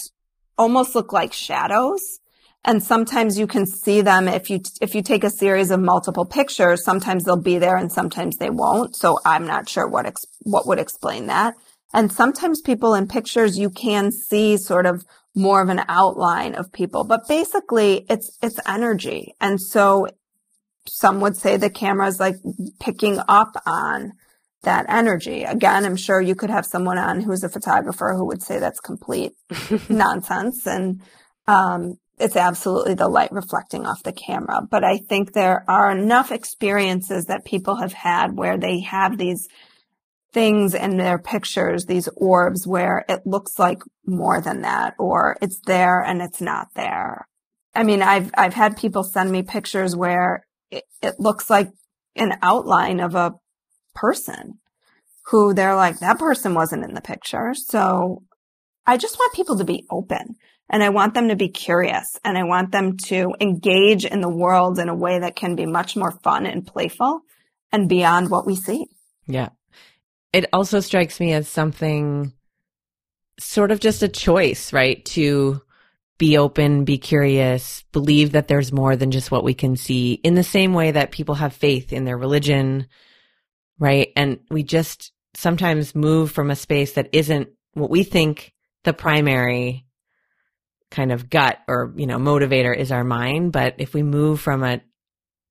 almost 0.57 0.95
look 0.95 1.13
like 1.13 1.33
shadows. 1.33 2.01
And 2.67 2.81
sometimes 2.81 3.37
you 3.37 3.45
can 3.45 3.67
see 3.67 4.01
them 4.01 4.27
if 4.27 4.49
you, 4.49 4.59
if 4.81 4.95
you 4.95 5.03
take 5.03 5.23
a 5.23 5.29
series 5.29 5.69
of 5.69 5.79
multiple 5.79 6.25
pictures, 6.25 6.83
sometimes 6.83 7.23
they'll 7.23 7.39
be 7.39 7.59
there 7.59 7.77
and 7.77 7.91
sometimes 7.91 8.37
they 8.37 8.49
won't. 8.49 8.95
So 8.95 9.19
I'm 9.23 9.45
not 9.45 9.69
sure 9.69 9.87
what, 9.87 10.07
ex- 10.07 10.25
what 10.41 10.65
would 10.65 10.79
explain 10.79 11.27
that. 11.27 11.53
And 11.95 12.11
sometimes 12.11 12.59
people 12.59 12.93
in 12.93 13.07
pictures, 13.07 13.57
you 13.57 13.69
can 13.69 14.11
see 14.11 14.57
sort 14.57 14.85
of 14.85 15.05
more 15.33 15.61
of 15.61 15.69
an 15.69 15.81
outline 15.87 16.53
of 16.53 16.73
people, 16.73 17.05
but 17.05 17.25
basically 17.29 18.05
it's, 18.09 18.37
it's 18.43 18.59
energy. 18.67 19.33
And 19.39 19.61
so 19.61 20.09
some 20.85 21.21
would 21.21 21.37
say 21.37 21.55
the 21.55 21.69
camera 21.69 22.07
is 22.07 22.19
like 22.19 22.35
picking 22.81 23.19
up 23.29 23.55
on 23.65 24.11
that 24.63 24.85
energy. 24.89 25.43
Again, 25.45 25.85
I'm 25.85 25.95
sure 25.95 26.19
you 26.19 26.35
could 26.35 26.49
have 26.49 26.65
someone 26.65 26.97
on 26.97 27.21
who's 27.21 27.45
a 27.45 27.49
photographer 27.49 28.13
who 28.13 28.25
would 28.25 28.43
say 28.43 28.59
that's 28.59 28.81
complete 28.81 29.31
nonsense. 29.89 30.67
And, 30.67 31.01
um, 31.47 31.97
it's 32.17 32.35
absolutely 32.35 32.95
the 32.95 33.07
light 33.07 33.31
reflecting 33.31 33.85
off 33.85 34.03
the 34.03 34.13
camera. 34.13 34.61
But 34.69 34.83
I 34.83 34.97
think 34.97 35.31
there 35.31 35.63
are 35.69 35.91
enough 35.91 36.31
experiences 36.33 37.25
that 37.25 37.45
people 37.45 37.75
have 37.77 37.93
had 37.93 38.35
where 38.35 38.57
they 38.57 38.81
have 38.81 39.17
these 39.17 39.47
things 40.35 40.73
in 40.75 40.97
their 40.97 41.17
pictures, 41.17 41.85
these 41.85 42.09
orbs 42.17 42.67
where 42.67 43.05
it 43.07 43.21
looks 43.25 43.57
like 43.57 43.79
more 44.05 44.41
than 44.41 44.63
that, 44.63 44.93
or 44.99 45.37
it's 45.41 45.61
there 45.65 46.03
and 46.03 46.21
it's 46.21 46.41
not 46.41 46.67
there. 46.75 47.25
I 47.73 47.83
mean, 47.83 48.01
I've, 48.01 48.31
I've 48.37 48.53
had 48.53 48.75
people 48.75 49.03
send 49.03 49.31
me 49.31 49.43
pictures 49.43 49.95
where 49.95 50.45
it, 50.69 50.83
it 51.01 51.15
looks 51.19 51.49
like 51.49 51.69
an 52.17 52.33
outline 52.41 52.99
of 52.99 53.15
a 53.15 53.35
person 53.93 54.59
who 55.27 55.53
they're 55.53 55.75
like, 55.75 55.99
that 55.99 56.19
person 56.19 56.53
wasn't 56.53 56.83
in 56.83 56.95
the 56.95 57.01
picture. 57.01 57.53
So 57.53 58.23
I 58.85 58.97
just 58.97 59.17
want 59.17 59.33
people 59.33 59.57
to 59.59 59.63
be 59.63 59.85
open 59.89 60.35
and 60.69 60.83
I 60.83 60.89
want 60.89 61.13
them 61.13 61.29
to 61.29 61.37
be 61.37 61.47
curious 61.47 62.19
and 62.25 62.37
I 62.37 62.43
want 62.43 62.73
them 62.73 62.97
to 63.05 63.33
engage 63.39 64.03
in 64.03 64.19
the 64.19 64.29
world 64.29 64.79
in 64.79 64.89
a 64.89 64.95
way 64.95 65.17
that 65.17 65.37
can 65.37 65.55
be 65.55 65.65
much 65.65 65.95
more 65.95 66.11
fun 66.11 66.45
and 66.45 66.67
playful 66.67 67.21
and 67.71 67.87
beyond 67.87 68.29
what 68.29 68.45
we 68.45 68.57
see. 68.57 68.87
Yeah 69.27 69.49
it 70.35 70.49
also 70.51 70.81
strikes 70.81 71.21
me 71.21 71.31
as 71.31 71.47
something 71.47 72.33
sort 73.39 73.71
of 73.71 73.79
just 73.79 74.03
a 74.03 74.09
choice, 74.09 74.73
right? 74.73 75.03
To 75.05 75.61
be 76.17 76.37
open, 76.37 76.83
be 76.83 76.97
curious, 76.97 77.85
believe 77.93 78.33
that 78.33 78.49
there's 78.49 78.73
more 78.73 78.97
than 78.97 79.11
just 79.11 79.31
what 79.31 79.45
we 79.45 79.53
can 79.53 79.77
see 79.77 80.13
in 80.25 80.35
the 80.35 80.43
same 80.43 80.73
way 80.73 80.91
that 80.91 81.11
people 81.11 81.35
have 81.35 81.53
faith 81.53 81.93
in 81.93 82.03
their 82.03 82.17
religion, 82.17 82.87
right? 83.79 84.09
And 84.17 84.39
we 84.51 84.63
just 84.63 85.13
sometimes 85.35 85.95
move 85.95 86.31
from 86.31 86.51
a 86.51 86.55
space 86.57 86.93
that 86.93 87.11
isn't 87.13 87.47
what 87.71 87.89
we 87.89 88.03
think 88.03 88.53
the 88.83 88.93
primary 88.93 89.85
kind 90.91 91.13
of 91.13 91.29
gut 91.29 91.59
or, 91.65 91.93
you 91.95 92.07
know, 92.07 92.17
motivator 92.17 92.75
is 92.75 92.91
our 92.91 93.05
mind. 93.05 93.53
But 93.53 93.75
if 93.77 93.93
we 93.93 94.03
move 94.03 94.41
from 94.41 94.65
a, 94.65 94.81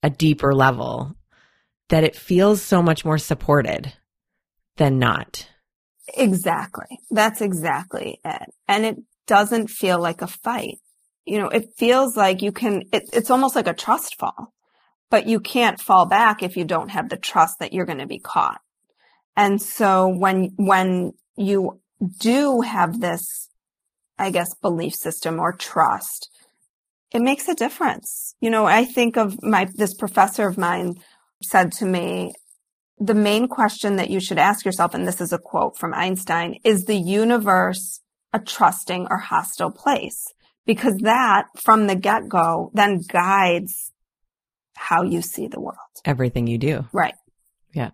a 0.03 0.11
deeper 0.11 0.55
level, 0.55 1.17
that 1.89 2.05
it 2.05 2.17
feels 2.17 2.61
so 2.61 2.83
much 2.83 3.03
more 3.03 3.19
supported 3.19 3.91
than 4.77 4.99
not. 4.99 5.49
Exactly. 6.17 6.99
That's 7.11 7.41
exactly 7.41 8.21
it. 8.25 8.55
And 8.69 8.85
it 8.85 8.97
doesn't 9.27 9.69
feel 9.69 10.01
like 10.01 10.23
a 10.23 10.27
fight. 10.27 10.79
You 11.25 11.39
know, 11.39 11.49
it 11.49 11.71
feels 11.77 12.17
like 12.17 12.43
you 12.43 12.53
can, 12.53 12.83
it, 12.93 13.05
it's 13.13 13.31
almost 13.31 13.57
like 13.57 13.67
a 13.67 13.75
trust 13.75 14.19
fall, 14.19 14.53
but 15.11 15.27
you 15.27 15.41
can't 15.41 15.81
fall 15.81 16.07
back 16.07 16.43
if 16.43 16.57
you 16.57 16.65
don't 16.65 16.91
have 16.91 17.09
the 17.09 17.17
trust 17.17 17.59
that 17.61 17.73
you're 17.73 17.87
going 17.87 17.99
to 17.99 18.07
be 18.07 18.19
caught. 18.19 18.61
And 19.37 19.61
so 19.61 20.09
when, 20.09 20.53
when 20.57 21.13
you 21.37 21.81
do 22.21 22.61
have 22.61 23.01
this, 23.01 23.49
I 24.19 24.31
guess, 24.31 24.55
belief 24.55 24.95
system 24.95 25.41
or 25.41 25.53
trust, 25.53 26.31
it 27.13 27.23
makes 27.23 27.49
a 27.49 27.55
difference. 27.55 28.35
You 28.41 28.51
know, 28.51 28.67
I 28.67 28.85
think 28.85 29.17
of 29.17 29.43
my, 29.43 29.69
this 29.75 29.95
professor 29.95 30.47
of 30.47 30.59
mine 30.59 30.95
said 31.43 31.73
to 31.73 31.87
me, 31.87 32.35
the 32.99 33.15
main 33.15 33.49
question 33.49 33.97
that 33.97 34.11
you 34.11 34.21
should 34.21 34.39
ask 34.39 34.65
yourself, 34.65 34.95
and 34.95 35.07
this 35.07 35.21
is 35.21 35.33
a 35.33 35.39
quote 35.39 35.77
from 35.77 35.95
Einstein, 35.95 36.59
is 36.65 36.85
the 36.85 36.97
universe 36.97 38.01
a 38.33 38.39
trusting 38.39 39.07
or 39.11 39.19
hostile 39.19 39.71
place? 39.71 40.27
Because 40.67 40.97
that 40.99 41.47
from 41.57 41.87
the 41.87 41.95
get 41.95 42.29
go 42.29 42.71
then 42.75 43.01
guides 43.07 43.93
how 44.75 45.03
you 45.03 45.23
see 45.23 45.47
the 45.47 45.61
world. 45.61 45.77
Everything 46.05 46.47
you 46.47 46.59
do. 46.59 46.87
Right. 46.93 47.15
Yeah. 47.73 47.91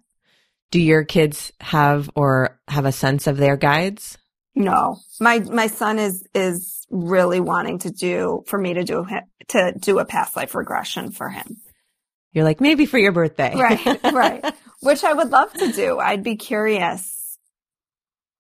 Do 0.71 0.81
your 0.81 1.05
kids 1.05 1.53
have 1.61 2.11
or 2.15 2.61
have 2.69 2.85
a 2.85 2.93
sense 2.93 3.27
of 3.27 3.37
their 3.37 3.57
guides? 3.57 4.19
No. 4.55 4.99
My 5.21 5.41
my 5.41 5.67
son 5.67 5.99
is 5.99 6.27
is 6.35 6.87
really 6.91 7.41
wanting 7.41 7.79
to 7.81 7.91
do 7.91 8.43
for 8.47 8.59
me 8.59 8.75
to 8.75 8.85
do 8.85 9.07
to 9.49 9.73
do 9.79 9.99
a 9.99 10.05
past 10.05 10.37
life 10.37 10.55
regression 10.55 11.11
for 11.11 11.29
him. 11.29 11.57
You're 12.33 12.45
like 12.45 12.61
maybe 12.61 12.87
for 12.87 12.99
your 12.99 13.13
birthday. 13.13 13.55
right, 13.57 14.03
right. 14.13 14.55
Which 14.81 15.05
I 15.05 15.13
would 15.13 15.31
love 15.31 15.53
to 15.55 15.73
do. 15.73 15.99
I'd 15.99 16.23
be 16.23 16.37
curious 16.37 17.39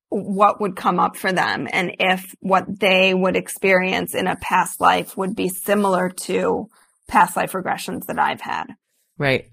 what 0.08 0.60
would 0.60 0.74
come 0.74 0.98
up 0.98 1.16
for 1.16 1.32
them 1.32 1.68
and 1.72 1.94
if 2.00 2.34
what 2.40 2.80
they 2.80 3.14
would 3.14 3.36
experience 3.36 4.14
in 4.14 4.26
a 4.26 4.36
past 4.36 4.80
life 4.80 5.16
would 5.16 5.36
be 5.36 5.48
similar 5.48 6.10
to 6.10 6.68
past 7.06 7.36
life 7.36 7.52
regressions 7.52 8.06
that 8.06 8.18
I've 8.18 8.40
had. 8.40 8.74
Right. 9.18 9.48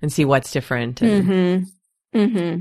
And 0.00 0.12
see 0.12 0.24
what's 0.24 0.50
different. 0.50 1.00
And- 1.02 1.24
mm-hmm. 1.24 2.18
Mm-hmm. 2.18 2.60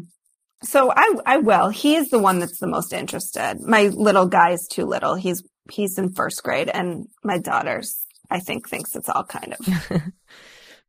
So 0.63 0.93
I, 0.95 1.15
I 1.25 1.37
will. 1.37 1.69
He 1.69 1.95
is 1.95 2.09
the 2.09 2.19
one 2.19 2.37
that's 2.37 2.59
the 2.59 2.67
most 2.67 2.93
interested. 2.93 3.59
My 3.61 3.87
little 3.87 4.27
guy 4.27 4.51
is 4.51 4.67
too 4.69 4.85
little. 4.85 5.15
He's, 5.15 5.41
he's 5.71 5.97
in 5.97 6.13
first 6.13 6.43
grade 6.43 6.69
and 6.69 7.07
my 7.23 7.39
daughter's, 7.39 8.05
I 8.29 8.39
think, 8.39 8.69
thinks 8.69 8.95
it's 8.95 9.09
all 9.09 9.23
kind 9.23 9.55
of 9.55 9.67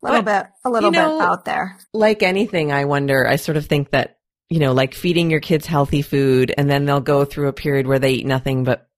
a 0.03 0.07
little 0.07 0.23
bit, 0.23 0.47
a 0.65 0.71
little 0.71 0.91
you 0.91 0.99
know, 0.99 1.19
bit 1.19 1.29
out 1.29 1.45
there. 1.45 1.79
Like 1.93 2.23
anything, 2.23 2.73
I 2.73 2.85
wonder, 2.85 3.27
I 3.27 3.37
sort 3.37 3.57
of 3.57 3.67
think 3.67 3.91
that, 3.91 4.19
you 4.49 4.59
know, 4.59 4.73
like 4.73 4.95
feeding 4.95 5.31
your 5.31 5.41
kids 5.41 5.67
healthy 5.67 6.03
food 6.03 6.53
and 6.57 6.69
then 6.69 6.85
they'll 6.85 7.01
go 7.01 7.25
through 7.25 7.49
a 7.49 7.53
period 7.53 7.87
where 7.87 7.99
they 7.99 8.13
eat 8.13 8.27
nothing 8.27 8.65
but 8.65 8.89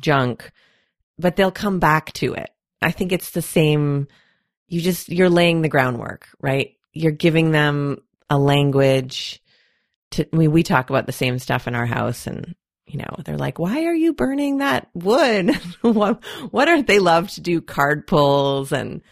junk, 0.00 0.50
but 1.18 1.36
they'll 1.36 1.50
come 1.50 1.78
back 1.78 2.12
to 2.14 2.34
it. 2.34 2.50
I 2.82 2.90
think 2.90 3.12
it's 3.12 3.30
the 3.30 3.42
same. 3.42 4.08
You 4.68 4.80
just, 4.80 5.08
you're 5.08 5.30
laying 5.30 5.62
the 5.62 5.68
groundwork, 5.68 6.28
right? 6.40 6.74
You're 6.92 7.12
giving 7.12 7.50
them 7.50 7.98
a 8.30 8.38
language 8.38 9.42
to, 10.12 10.26
I 10.32 10.36
mean, 10.36 10.52
we 10.52 10.62
talk 10.62 10.90
about 10.90 11.06
the 11.06 11.12
same 11.12 11.38
stuff 11.38 11.68
in 11.68 11.74
our 11.74 11.86
house 11.86 12.26
and, 12.26 12.54
you 12.86 12.98
know, 12.98 13.16
they're 13.24 13.38
like, 13.38 13.58
why 13.58 13.84
are 13.84 13.94
you 13.94 14.12
burning 14.12 14.58
that 14.58 14.88
wood? 14.94 15.50
what, 15.82 16.24
what 16.50 16.68
are 16.68 16.82
they 16.82 16.98
love 16.98 17.28
to 17.30 17.40
do 17.40 17.60
card 17.60 18.06
pulls 18.06 18.72
and 18.72 19.02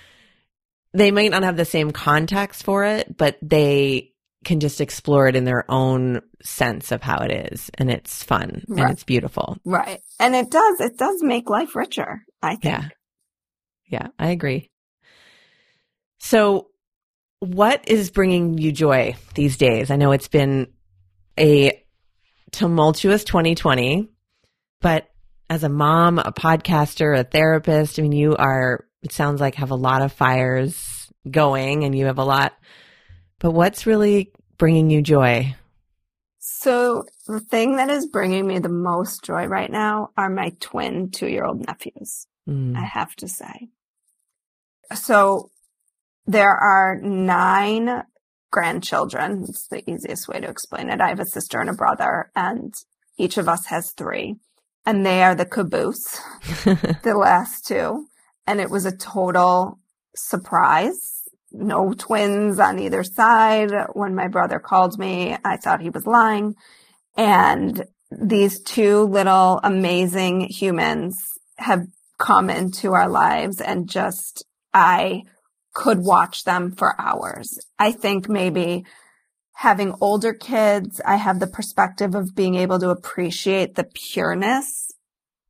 they 0.95 1.11
might 1.11 1.31
not 1.31 1.43
have 1.43 1.57
the 1.57 1.65
same 1.65 1.91
context 1.91 2.63
for 2.63 2.85
it, 2.85 3.17
but 3.17 3.37
they 3.43 4.13
can 4.45 4.61
just 4.61 4.81
explore 4.81 5.27
it 5.27 5.37
in 5.37 5.45
their 5.45 5.65
own 5.71 6.21
sense 6.43 6.93
of 6.93 7.03
how 7.03 7.19
it 7.23 7.53
is. 7.53 7.71
And 7.75 7.91
it's 7.91 8.23
fun 8.23 8.63
right. 8.69 8.83
and 8.83 8.93
it's 8.93 9.05
beautiful. 9.05 9.59
Right. 9.65 10.01
And 10.21 10.35
it 10.35 10.51
does, 10.51 10.81
it 10.81 10.97
does 10.97 11.23
make 11.23 11.51
life 11.51 11.75
richer, 11.75 12.23
I 12.43 12.57
think. 12.57 12.65
Yeah. 12.65 12.89
Yeah, 13.87 14.09
I 14.19 14.31
agree. 14.31 14.71
So 16.19 16.69
what 17.41 17.89
is 17.89 18.11
bringing 18.11 18.57
you 18.59 18.73
joy 18.73 19.17
these 19.35 19.57
days? 19.57 19.91
I 19.91 19.97
know 19.97 20.13
it's 20.13 20.29
been 20.29 20.69
a 21.39 21.83
tumultuous 22.53 23.25
2020, 23.25 24.09
but 24.81 25.09
as 25.51 25.65
a 25.65 25.69
mom, 25.69 26.19
a 26.19 26.33
podcaster, 26.33 27.19
a 27.19 27.25
therapist, 27.25 27.99
I 27.99 28.03
mean, 28.03 28.13
you 28.13 28.37
are, 28.37 28.87
it 29.05 29.13
sounds 29.13 29.41
like 29.41 29.55
have 29.57 29.71
a 29.71 29.77
lot 29.77 30.03
of 30.03 30.13
fires 30.13 31.13
going 31.31 31.85
and 31.85 31.97
you 31.97 32.07
have 32.07 32.19
a 32.19 32.25
lot, 32.25 32.55
but 33.39 33.53
what's 33.53 33.87
really 33.87 34.33
bringing 34.59 34.91
you 34.91 35.03
joy? 35.03 35.55
So 36.39 37.05
the 37.27 37.41
thing 37.41 37.77
that 37.77 37.91
is 37.91 38.07
bringing 38.07 38.47
me 38.47 38.59
the 38.59 38.69
most 38.69 39.23
joy 39.23 39.47
right 39.47 39.71
now 39.71 40.11
are 40.17 40.31
my 40.31 40.53
twin 40.61 41.11
two 41.11 41.29
year 41.29 41.45
old 41.45 41.67
nephews. 41.67 42.27
Mm. 42.49 42.77
I 42.77 42.85
have 42.85 43.15
to 43.17 43.29
say. 43.29 43.69
So 44.95 45.51
there 46.27 46.55
are 46.55 46.99
nine 47.01 48.05
grandchildren. 48.51 49.45
It's 49.49 49.69
the 49.69 49.89
easiest 49.91 50.29
way 50.29 50.41
to 50.41 50.49
explain 50.49 50.91
it. 50.91 51.01
I 51.01 51.09
have 51.09 51.21
a 51.21 51.27
sister 51.27 51.61
and 51.61 51.71
a 51.71 51.75
brother, 51.75 52.31
and 52.35 52.75
each 53.19 53.37
of 53.37 53.49
us 53.49 53.67
has 53.67 53.93
three. 53.93 54.37
And 54.87 55.05
they 55.05 55.23
are 55.23 55.35
the 55.35 55.47
caboose, 55.47 56.21
the 56.65 57.17
last 57.19 57.67
two. 57.67 58.07
And 58.47 58.61
it 58.61 58.71
was 58.71 58.85
a 58.85 58.97
total 58.97 59.79
surprise. 60.15 61.23
No 61.53 61.95
twins 61.95 62.59
on 62.59 62.79
either 62.79 63.05
side. 63.05 63.71
When 63.93 64.15
my 64.15 64.29
brother 64.29 64.59
called 64.59 64.99
me, 64.99 65.37
I 65.45 65.57
thought 65.57 65.81
he 65.81 65.91
was 65.91 66.07
lying. 66.07 66.55
And 67.17 67.85
these 68.11 68.61
two 68.61 69.03
little 69.03 69.61
amazing 69.63 70.43
humans 70.43 71.17
have 71.57 71.87
come 72.19 72.51
into 72.51 72.93
our 72.93 73.09
lives 73.09 73.61
and 73.61 73.89
just, 73.89 74.45
I 74.73 75.23
could 75.73 75.99
watch 76.01 76.45
them 76.45 76.73
for 76.73 77.01
hours. 77.01 77.59
I 77.79 77.93
think 77.93 78.29
maybe 78.29 78.85
having 79.55 79.95
older 80.01 80.33
kids, 80.35 81.01
I 81.05 81.17
have 81.17 81.41
the 81.41 81.47
perspective 81.47 82.15
of 82.15 82.35
being 82.35 82.57
able 82.57 82.79
to 82.81 82.91
appreciate 82.91 83.75
the 83.75 83.85
pureness 83.85 84.84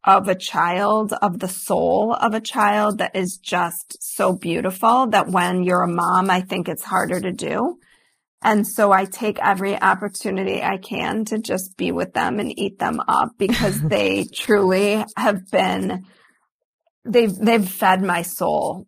of 0.04 0.28
a 0.28 0.34
child, 0.34 1.14
of 1.22 1.38
the 1.38 1.48
soul 1.48 2.12
of 2.14 2.34
a 2.34 2.40
child 2.40 2.98
that 2.98 3.16
is 3.16 3.38
just 3.38 3.96
so 4.00 4.34
beautiful 4.34 5.06
that 5.08 5.28
when 5.28 5.62
you're 5.62 5.82
a 5.82 5.88
mom, 5.88 6.30
I 6.30 6.42
think 6.42 6.68
it's 6.68 6.84
harder 6.84 7.20
to 7.20 7.32
do. 7.32 7.78
And 8.42 8.66
so 8.66 8.92
I 8.92 9.06
take 9.06 9.38
every 9.38 9.80
opportunity 9.80 10.62
I 10.62 10.76
can 10.76 11.24
to 11.26 11.38
just 11.38 11.78
be 11.78 11.90
with 11.90 12.12
them 12.12 12.38
and 12.38 12.56
eat 12.58 12.78
them 12.78 13.00
up 13.08 13.30
because 13.38 13.80
they 13.88 14.24
truly 14.24 15.02
have 15.16 15.50
been, 15.50 16.04
they've, 17.06 17.34
they've 17.34 17.66
fed 17.66 18.02
my 18.02 18.20
soul 18.20 18.86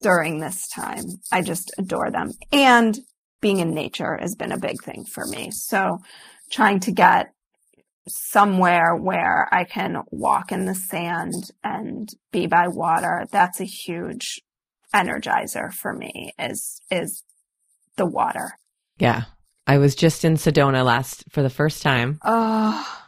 during 0.00 0.38
this 0.38 0.68
time. 0.68 1.02
I 1.32 1.42
just 1.42 1.72
adore 1.76 2.12
them. 2.12 2.30
And 2.52 2.96
being 3.40 3.58
in 3.58 3.74
nature 3.74 4.16
has 4.20 4.36
been 4.36 4.52
a 4.52 4.58
big 4.58 4.80
thing 4.84 5.04
for 5.04 5.26
me. 5.26 5.50
So 5.50 5.98
trying 6.52 6.78
to 6.80 6.92
get 6.92 7.32
somewhere 8.10 8.94
where 8.94 9.48
I 9.52 9.64
can 9.64 10.02
walk 10.10 10.52
in 10.52 10.64
the 10.64 10.74
sand 10.74 11.34
and 11.62 12.08
be 12.32 12.46
by 12.46 12.68
water, 12.68 13.26
that's 13.30 13.60
a 13.60 13.64
huge 13.64 14.40
energizer 14.94 15.72
for 15.72 15.92
me 15.92 16.32
is, 16.38 16.80
is 16.90 17.22
the 17.96 18.06
water. 18.06 18.52
Yeah. 18.98 19.24
I 19.66 19.78
was 19.78 19.94
just 19.94 20.24
in 20.24 20.34
Sedona 20.34 20.84
last 20.84 21.24
for 21.30 21.42
the 21.42 21.50
first 21.50 21.82
time. 21.82 22.18
Oh. 22.24 22.98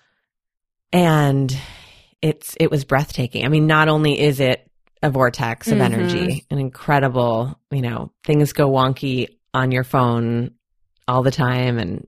And 0.92 1.56
it's, 2.20 2.56
it 2.60 2.70
was 2.70 2.84
breathtaking. 2.84 3.44
I 3.44 3.48
mean, 3.48 3.66
not 3.66 3.88
only 3.88 4.20
is 4.20 4.38
it 4.38 4.68
a 5.02 5.10
vortex 5.10 5.68
of 5.68 5.78
mm-hmm. 5.78 5.94
energy, 5.94 6.46
an 6.50 6.58
incredible, 6.58 7.58
you 7.70 7.82
know, 7.82 8.12
things 8.22 8.52
go 8.52 8.70
wonky 8.70 9.28
on 9.52 9.72
your 9.72 9.84
phone 9.84 10.52
all 11.08 11.22
the 11.22 11.32
time 11.32 11.78
and 11.78 12.06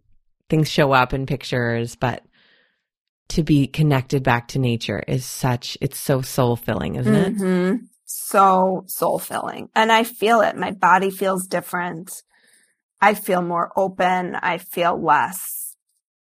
things 0.49 0.71
show 0.71 0.93
up 0.93 1.13
in 1.13 1.27
pictures, 1.27 1.97
but 1.97 2.23
to 3.29 3.43
be 3.43 3.67
connected 3.67 4.23
back 4.23 4.49
to 4.49 4.59
nature 4.59 5.03
is 5.07 5.25
such, 5.25 5.79
it's 5.81 5.99
so 5.99 6.21
soul 6.23 6.57
filling, 6.57 6.97
isn't 6.97 7.15
mm-hmm. 7.15 7.75
it? 7.75 7.81
So 8.05 8.85
soul 8.87 9.19
filling. 9.19 9.69
And 9.75 9.91
I 9.91 10.05
feel 10.05 10.41
it. 10.41 10.57
My 10.57 10.71
body 10.71 11.11
feels 11.11 11.47
different. 11.47 12.23
I 13.01 13.15
feel 13.15 13.43
more 13.43 13.73
open. 13.77 14.35
I 14.37 14.59
feel 14.59 15.01
less 15.03 15.77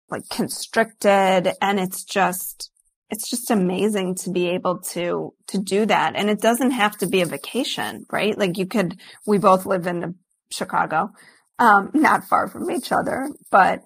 like 0.09 0.23
constricted. 0.29 1.53
And 1.61 1.79
it's 1.79 2.03
just, 2.03 2.71
it's 3.09 3.29
just 3.29 3.49
amazing 3.49 4.15
to 4.15 4.31
be 4.31 4.49
able 4.49 4.79
to 4.79 5.33
to 5.47 5.57
do 5.57 5.85
that 5.85 6.15
and 6.15 6.29
it 6.29 6.39
doesn't 6.39 6.71
have 6.71 6.97
to 6.97 7.07
be 7.07 7.21
a 7.21 7.25
vacation 7.25 8.05
right 8.11 8.37
like 8.37 8.57
you 8.57 8.65
could 8.65 8.99
we 9.25 9.37
both 9.37 9.65
live 9.65 9.87
in 9.87 10.15
chicago 10.51 11.09
um, 11.57 11.91
not 11.93 12.23
far 12.25 12.47
from 12.47 12.69
each 12.71 12.91
other 12.91 13.29
but 13.51 13.81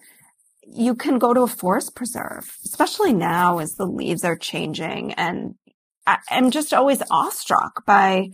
you 0.71 0.95
can 0.95 1.19
go 1.19 1.33
to 1.33 1.41
a 1.41 1.47
forest 1.47 1.95
preserve 1.95 2.57
especially 2.65 3.13
now 3.13 3.59
as 3.59 3.75
the 3.75 3.85
leaves 3.85 4.23
are 4.23 4.37
changing. 4.37 5.13
And 5.13 5.55
I, 6.05 6.17
i'm 6.29 6.51
just 6.51 6.73
always 6.73 7.01
awestruck 7.09 7.85
by 7.85 8.29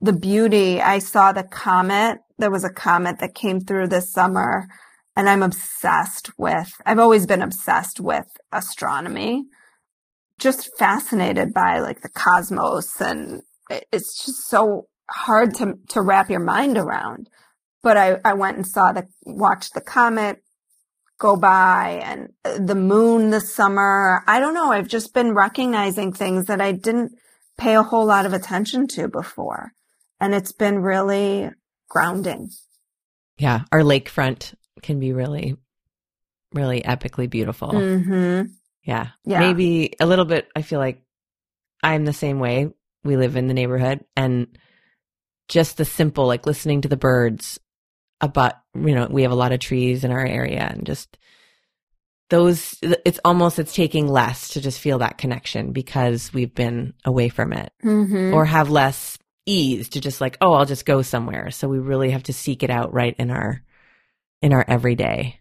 the 0.00 0.12
beauty. 0.12 0.80
I 0.80 0.98
saw 0.98 1.32
the 1.32 1.42
comet. 1.42 2.18
There 2.38 2.50
was 2.50 2.64
a 2.64 2.72
comet 2.72 3.18
that 3.20 3.34
came 3.34 3.60
through 3.60 3.88
this 3.88 4.12
summer 4.12 4.66
and 5.16 5.28
i'm 5.28 5.42
obsessed 5.42 6.30
with 6.38 6.72
i've 6.84 6.98
always 6.98 7.26
been 7.26 7.42
obsessed 7.42 8.00
with 8.00 8.26
astronomy. 8.52 9.44
Just 10.38 10.70
fascinated 10.78 11.54
by 11.54 11.78
like 11.80 12.02
the 12.02 12.10
cosmos 12.10 13.00
and 13.00 13.42
it's 13.70 14.24
just 14.24 14.48
so 14.48 14.86
hard 15.10 15.54
to 15.54 15.74
to 15.88 16.02
wrap 16.02 16.30
your 16.30 16.40
mind 16.40 16.78
around. 16.78 17.28
But 17.82 17.96
I, 17.96 18.18
I 18.24 18.34
went 18.34 18.56
and 18.56 18.66
saw 18.66 18.92
the 18.92 19.06
watched 19.24 19.74
the 19.74 19.80
comet 19.80 20.42
go 21.18 21.36
by 21.36 22.02
and 22.04 22.66
the 22.66 22.74
moon 22.74 23.30
this 23.30 23.54
summer. 23.54 24.22
I 24.26 24.40
don't 24.40 24.54
know. 24.54 24.72
I've 24.72 24.88
just 24.88 25.14
been 25.14 25.34
recognizing 25.34 26.12
things 26.12 26.46
that 26.46 26.60
I 26.60 26.72
didn't 26.72 27.12
pay 27.56 27.74
a 27.74 27.82
whole 27.82 28.04
lot 28.04 28.26
of 28.26 28.32
attention 28.32 28.86
to 28.88 29.08
before. 29.08 29.72
And 30.20 30.34
it's 30.34 30.52
been 30.52 30.80
really 30.80 31.50
grounding. 31.88 32.50
Yeah. 33.38 33.62
Our 33.72 33.80
lakefront 33.80 34.54
can 34.82 35.00
be 35.00 35.12
really, 35.12 35.56
really 36.52 36.82
epically 36.82 37.28
beautiful. 37.28 37.68
Mm-hmm. 37.68 38.48
Yeah. 38.84 39.08
Yeah. 39.24 39.40
Maybe 39.40 39.94
a 40.00 40.06
little 40.06 40.24
bit. 40.24 40.48
I 40.54 40.62
feel 40.62 40.78
like 40.78 41.02
I'm 41.82 42.04
the 42.04 42.12
same 42.12 42.38
way. 42.38 42.68
We 43.04 43.16
live 43.16 43.36
in 43.36 43.46
the 43.46 43.54
neighborhood 43.54 44.04
and 44.16 44.58
just 45.48 45.76
the 45.76 45.84
simple, 45.84 46.26
like 46.26 46.46
listening 46.46 46.80
to 46.82 46.88
the 46.88 46.96
birds, 46.96 47.60
about, 48.20 48.54
you 48.74 48.94
know, 48.94 49.06
we 49.10 49.22
have 49.22 49.32
a 49.32 49.36
lot 49.36 49.52
of 49.52 49.60
trees 49.60 50.04
in 50.04 50.10
our 50.10 50.24
area 50.24 50.60
and 50.70 50.86
just 50.86 51.18
those, 52.30 52.76
it's 52.82 53.20
almost, 53.24 53.58
it's 53.58 53.74
taking 53.74 54.08
less 54.08 54.48
to 54.50 54.60
just 54.60 54.80
feel 54.80 54.98
that 54.98 55.18
connection 55.18 55.72
because 55.72 56.32
we've 56.32 56.54
been 56.54 56.94
away 57.04 57.28
from 57.28 57.52
it 57.52 57.72
Mm-hmm. 57.84 58.34
or 58.34 58.44
have 58.44 58.68
less 58.68 59.18
ease 59.46 59.90
to 59.90 60.00
just 60.00 60.20
like, 60.20 60.36
oh, 60.40 60.54
I'll 60.54 60.64
just 60.64 60.86
go 60.86 61.02
somewhere. 61.02 61.50
So 61.50 61.68
we 61.68 61.78
really 61.78 62.10
have 62.10 62.24
to 62.24 62.32
seek 62.32 62.62
it 62.62 62.70
out 62.70 62.92
right 62.92 63.14
in 63.18 63.30
our, 63.30 63.62
in 64.42 64.52
our 64.52 64.64
everyday. 64.66 65.38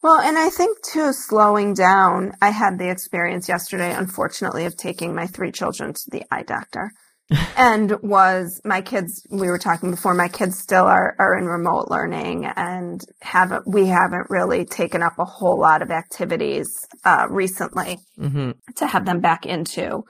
Well, 0.00 0.20
and 0.20 0.38
I 0.38 0.48
think 0.48 0.78
too, 0.84 1.12
slowing 1.12 1.74
down, 1.74 2.32
I 2.40 2.50
had 2.50 2.78
the 2.78 2.88
experience 2.88 3.48
yesterday, 3.48 3.92
unfortunately, 3.92 4.64
of 4.64 4.76
taking 4.76 5.12
my 5.12 5.26
three 5.26 5.50
children 5.50 5.92
to 5.92 6.10
the 6.10 6.22
eye 6.30 6.44
doctor. 6.44 6.92
and 7.56 7.92
was 8.02 8.60
my 8.64 8.80
kids, 8.80 9.26
we 9.30 9.48
were 9.48 9.58
talking 9.58 9.90
before, 9.90 10.14
my 10.14 10.28
kids 10.28 10.58
still 10.58 10.84
are, 10.84 11.14
are 11.18 11.36
in 11.38 11.44
remote 11.44 11.90
learning 11.90 12.46
and 12.46 13.04
haven't, 13.20 13.66
we 13.66 13.86
haven't 13.86 14.30
really 14.30 14.64
taken 14.64 15.02
up 15.02 15.18
a 15.18 15.24
whole 15.24 15.60
lot 15.60 15.82
of 15.82 15.90
activities, 15.90 16.86
uh, 17.04 17.26
recently 17.30 17.98
hmm 18.16 18.52
to 18.76 18.86
have 18.86 19.04
them 19.04 19.20
back 19.20 19.46
into 19.46 20.04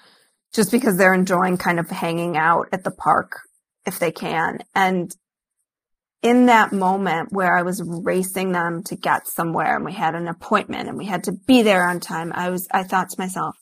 just 0.54 0.70
because 0.70 0.96
they're 0.96 1.14
enjoying 1.14 1.56
kind 1.56 1.78
of 1.78 1.90
hanging 1.90 2.36
out 2.36 2.66
at 2.72 2.84
the 2.84 2.90
park 2.90 3.40
if 3.86 3.98
they 3.98 4.12
can. 4.12 4.58
And 4.74 5.10
in 6.22 6.46
that 6.46 6.72
moment 6.72 7.28
where 7.32 7.56
I 7.56 7.62
was 7.62 7.82
racing 7.84 8.52
them 8.52 8.82
to 8.84 8.96
get 8.96 9.28
somewhere 9.28 9.76
and 9.76 9.84
we 9.84 9.92
had 9.92 10.14
an 10.14 10.28
appointment 10.28 10.88
and 10.88 10.98
we 10.98 11.06
had 11.06 11.24
to 11.24 11.32
be 11.32 11.62
there 11.62 11.88
on 11.88 12.00
time, 12.00 12.32
I 12.34 12.50
was, 12.50 12.66
I 12.72 12.82
thought 12.82 13.10
to 13.10 13.20
myself, 13.20 13.56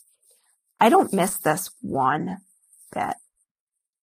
I 0.80 0.88
don't 0.88 1.12
miss 1.12 1.38
this 1.38 1.70
one 1.80 2.38
bit. 2.94 3.14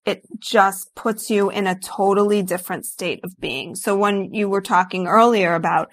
It 0.06 0.24
just 0.40 0.94
puts 0.96 1.30
you 1.30 1.50
in 1.50 1.66
a 1.66 1.80
totally 1.80 2.42
different 2.44 2.86
state 2.86 3.22
of 3.24 3.40
being. 3.40 3.76
So 3.76 3.96
when 3.96 4.34
you 4.34 4.50
were 4.50 4.62
talking 4.62 5.08
earlier 5.08 5.56
about, 5.56 5.90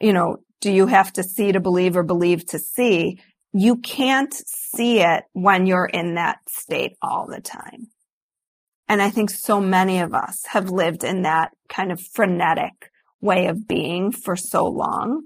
you 0.00 0.12
know, 0.12 0.38
do 0.60 0.72
you 0.72 0.86
have 0.86 1.12
to 1.14 1.22
see 1.22 1.52
to 1.52 1.60
believe 1.60 1.96
or 1.96 2.02
believe 2.02 2.46
to 2.46 2.58
see? 2.58 3.20
You 3.52 3.76
can't 3.76 4.32
see 4.32 5.00
it 5.00 5.24
when 5.32 5.66
you're 5.66 5.86
in 5.86 6.14
that 6.14 6.38
state 6.48 6.92
all 7.02 7.26
the 7.26 7.40
time. 7.40 7.88
And 8.88 9.02
I 9.02 9.10
think 9.10 9.30
so 9.30 9.60
many 9.60 10.00
of 10.00 10.14
us 10.14 10.44
have 10.46 10.70
lived 10.70 11.04
in 11.04 11.22
that 11.22 11.50
kind 11.68 11.92
of 11.92 12.00
frenetic 12.00 12.90
way 13.20 13.46
of 13.46 13.66
being 13.68 14.12
for 14.12 14.36
so 14.36 14.64
long. 14.64 15.24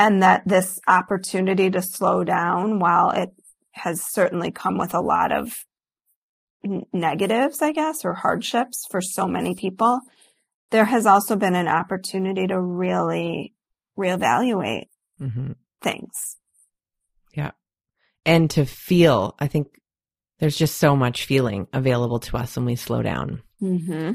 And 0.00 0.22
that 0.22 0.42
this 0.46 0.78
opportunity 0.86 1.70
to 1.70 1.82
slow 1.82 2.22
down, 2.22 2.78
while 2.78 3.10
it 3.10 3.30
has 3.72 4.00
certainly 4.00 4.52
come 4.52 4.78
with 4.78 4.94
a 4.94 5.00
lot 5.00 5.32
of 5.32 5.64
negatives, 6.92 7.62
I 7.62 7.72
guess, 7.72 8.04
or 8.04 8.14
hardships 8.14 8.86
for 8.90 9.00
so 9.00 9.26
many 9.26 9.54
people, 9.54 10.00
there 10.70 10.84
has 10.84 11.06
also 11.06 11.36
been 11.36 11.54
an 11.54 11.68
opportunity 11.68 12.46
to 12.46 12.60
really 12.60 13.54
reevaluate 13.98 14.86
hmm 15.18 15.52
things. 15.82 16.36
Yeah. 17.34 17.52
And 18.26 18.50
to 18.50 18.64
feel, 18.66 19.36
I 19.38 19.46
think 19.46 19.68
there's 20.40 20.56
just 20.56 20.76
so 20.78 20.96
much 20.96 21.24
feeling 21.24 21.68
available 21.72 22.18
to 22.20 22.36
us 22.36 22.56
when 22.56 22.64
we 22.66 22.76
slow 22.76 23.02
down. 23.02 23.42
Mm-hmm. 23.62 24.12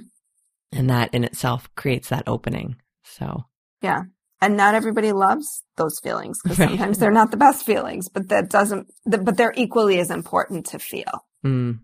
And 0.72 0.90
that 0.90 1.14
in 1.14 1.24
itself 1.24 1.70
creates 1.76 2.10
that 2.10 2.24
opening. 2.28 2.76
So, 3.04 3.46
yeah. 3.82 4.04
And 4.42 4.58
not 4.58 4.76
everybody 4.76 5.14
loves 5.14 5.64
those 5.78 6.00
feelings 6.02 6.40
because 6.44 6.60
Right. 6.60 6.70
sometimes 6.70 6.98
they're 6.98 7.12
not 7.12 7.32
the 7.32 7.38
best 7.38 7.66
feelings, 7.66 8.10
but 8.10 8.28
that 8.30 8.50
doesn't, 8.50 8.88
but 9.06 9.38
they're 9.38 9.54
equally 9.56 10.00
as 10.00 10.12
important 10.12 10.66
to 10.68 10.80
feel. 10.80 11.26
mm, 11.46 11.80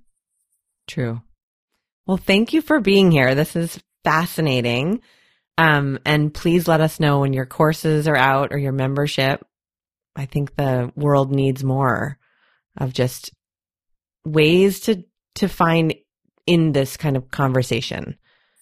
true. 0.90 1.22
Well, 2.06 2.18
thank 2.18 2.54
you 2.54 2.62
for 2.62 2.80
being 2.80 3.12
here. 3.12 3.36
This 3.36 3.56
is 3.56 3.80
fascinating. 4.04 5.02
Um, 5.58 6.00
and 6.06 6.34
please 6.34 6.68
let 6.68 6.82
us 6.82 7.00
know 7.00 7.20
when 7.20 7.34
your 7.34 7.46
courses 7.46 8.08
are 8.08 8.16
out 8.16 8.52
or 8.52 8.58
your 8.58 8.72
membership. 8.72 9.46
I 10.16 10.26
think 10.26 10.56
the 10.56 10.92
world 10.96 11.32
needs 11.32 11.64
more 11.64 12.18
of 12.78 12.94
just 12.94 13.32
ways 14.26 14.82
to, 14.82 15.04
to 15.36 15.48
find 15.48 15.96
in 16.46 16.72
this 16.72 16.98
kind 16.98 17.16
of 17.16 17.30
conversation. 17.30 18.18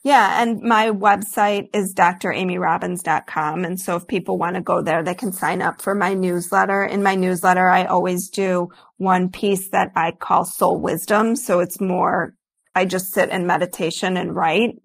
Yeah. 0.08 0.42
And 0.42 0.62
my 0.62 0.92
website 0.92 1.68
is 1.74 1.94
dramyrobbins.com. 1.94 3.66
And 3.66 3.78
so 3.78 3.98
if 3.98 4.08
people 4.08 4.38
want 4.38 4.56
to 4.56 4.62
go 4.62 4.82
there, 4.82 5.04
they 5.04 5.14
can 5.14 5.34
sign 5.34 5.62
up 5.62 5.82
for 5.82 5.94
my 5.94 6.14
newsletter. 6.14 6.86
In 6.86 7.04
my 7.04 7.16
newsletter, 7.16 7.68
I 7.68 7.84
always 7.84 8.30
do 8.30 8.70
one 8.96 9.30
piece 9.30 9.68
that 9.72 9.92
I 9.98 10.12
call 10.12 10.46
soul 10.46 10.80
wisdom. 10.80 11.36
So 11.36 11.60
it's 11.60 11.82
more, 11.82 12.36
I 12.74 12.86
just 12.86 13.14
sit 13.14 13.32
in 13.32 13.46
meditation 13.46 14.16
and 14.16 14.34
write 14.34 14.76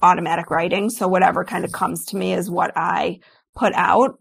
automatic 0.00 0.48
writing. 0.48 0.88
So 0.88 1.06
whatever 1.06 1.44
kind 1.44 1.66
of 1.66 1.72
comes 1.72 2.06
to 2.06 2.16
me 2.16 2.32
is 2.32 2.50
what 2.50 2.72
I 2.74 3.18
put 3.54 3.74
out. 3.74 4.18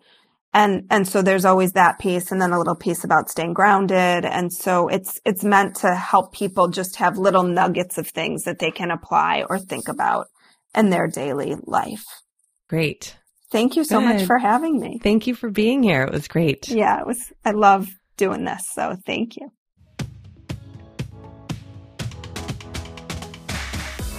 And, 0.54 0.84
and 0.90 1.08
so 1.08 1.22
there's 1.22 1.46
always 1.46 1.72
that 1.74 1.98
piece 1.98 2.30
and 2.30 2.42
then 2.42 2.52
a 2.52 2.58
little 2.58 2.76
piece 2.76 3.06
about 3.06 3.30
staying 3.30 3.54
grounded. 3.54 4.26
And 4.26 4.52
so 4.52 4.90
it's, 4.90 5.18
it's 5.24 5.46
meant 5.46 5.78
to 5.78 5.96
help 5.96 6.34
people 6.34 6.68
just 6.68 6.98
have 6.98 7.18
little 7.18 7.44
nuggets 7.44 7.98
of 7.98 8.10
things 8.10 8.44
that 8.44 8.60
they 8.60 8.70
can 8.70 8.92
apply 8.92 9.46
or 9.50 9.58
think 9.58 9.88
about 9.88 10.28
in 10.76 10.90
their 10.90 11.08
daily 11.08 11.56
life. 11.64 12.06
Great. 12.70 13.18
Thank 13.52 13.76
you 13.76 13.84
so 13.84 14.00
much 14.00 14.24
for 14.24 14.38
having 14.38 14.80
me. 14.80 14.98
Thank 15.04 15.28
you 15.28 15.36
for 15.36 15.50
being 15.50 15.84
here. 15.84 16.04
It 16.04 16.14
was 16.14 16.30
great. 16.30 16.70
Yeah, 16.70 17.02
it 17.02 17.06
was, 17.06 17.34
I 17.44 17.52
love 17.52 17.90
doing 18.16 18.46
this. 18.46 18.70
So 18.72 18.96
thank 19.06 19.36
you. 19.36 19.52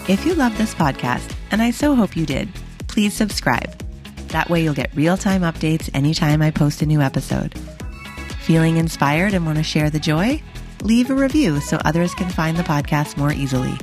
If 0.08 0.26
you 0.26 0.34
love 0.34 0.58
this 0.58 0.74
podcast, 0.74 1.34
and 1.50 1.62
I 1.62 1.70
so 1.70 1.94
hope 1.94 2.16
you 2.16 2.26
did, 2.26 2.48
please 2.88 3.14
subscribe. 3.14 3.78
That 4.28 4.50
way 4.50 4.62
you'll 4.62 4.74
get 4.74 4.94
real 4.94 5.16
time 5.16 5.42
updates 5.42 5.88
anytime 5.94 6.42
I 6.42 6.50
post 6.50 6.82
a 6.82 6.86
new 6.86 7.00
episode. 7.00 7.58
Feeling 8.40 8.76
inspired 8.76 9.32
and 9.32 9.46
want 9.46 9.58
to 9.58 9.64
share 9.64 9.88
the 9.88 10.00
joy? 10.00 10.42
Leave 10.82 11.08
a 11.08 11.14
review 11.14 11.60
so 11.60 11.78
others 11.84 12.14
can 12.14 12.28
find 12.28 12.56
the 12.56 12.64
podcast 12.64 13.16
more 13.16 13.32
easily. 13.32 13.74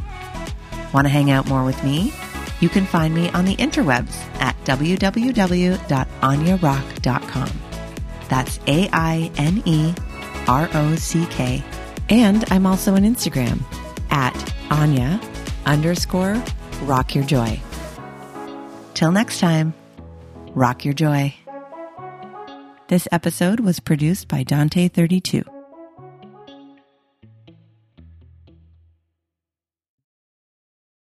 Want 0.93 1.05
to 1.05 1.09
hang 1.09 1.31
out 1.31 1.47
more 1.47 1.63
with 1.63 1.81
me? 1.83 2.13
You 2.59 2.69
can 2.69 2.85
find 2.85 3.13
me 3.13 3.29
on 3.29 3.45
the 3.45 3.55
interwebs 3.55 4.17
at 4.41 4.57
www.ainerock.com. 4.65 7.49
That's 8.27 8.59
A 8.67 8.89
I 8.91 9.31
N 9.37 9.63
E 9.65 9.93
R 10.47 10.69
O 10.73 10.95
C 10.95 11.25
K. 11.27 11.63
And 12.09 12.43
I'm 12.51 12.65
also 12.65 12.95
on 12.95 13.03
Instagram 13.03 13.61
at 14.11 14.53
Aine 14.71 15.21
underscore 15.65 16.41
rock 16.83 17.15
your 17.15 17.23
joy. 17.23 17.59
Till 18.93 19.11
next 19.11 19.39
time, 19.39 19.73
rock 20.53 20.85
your 20.85 20.93
joy. 20.93 21.33
This 22.87 23.07
episode 23.11 23.59
was 23.59 23.79
produced 23.79 24.27
by 24.27 24.43
Dante32. 24.43 25.58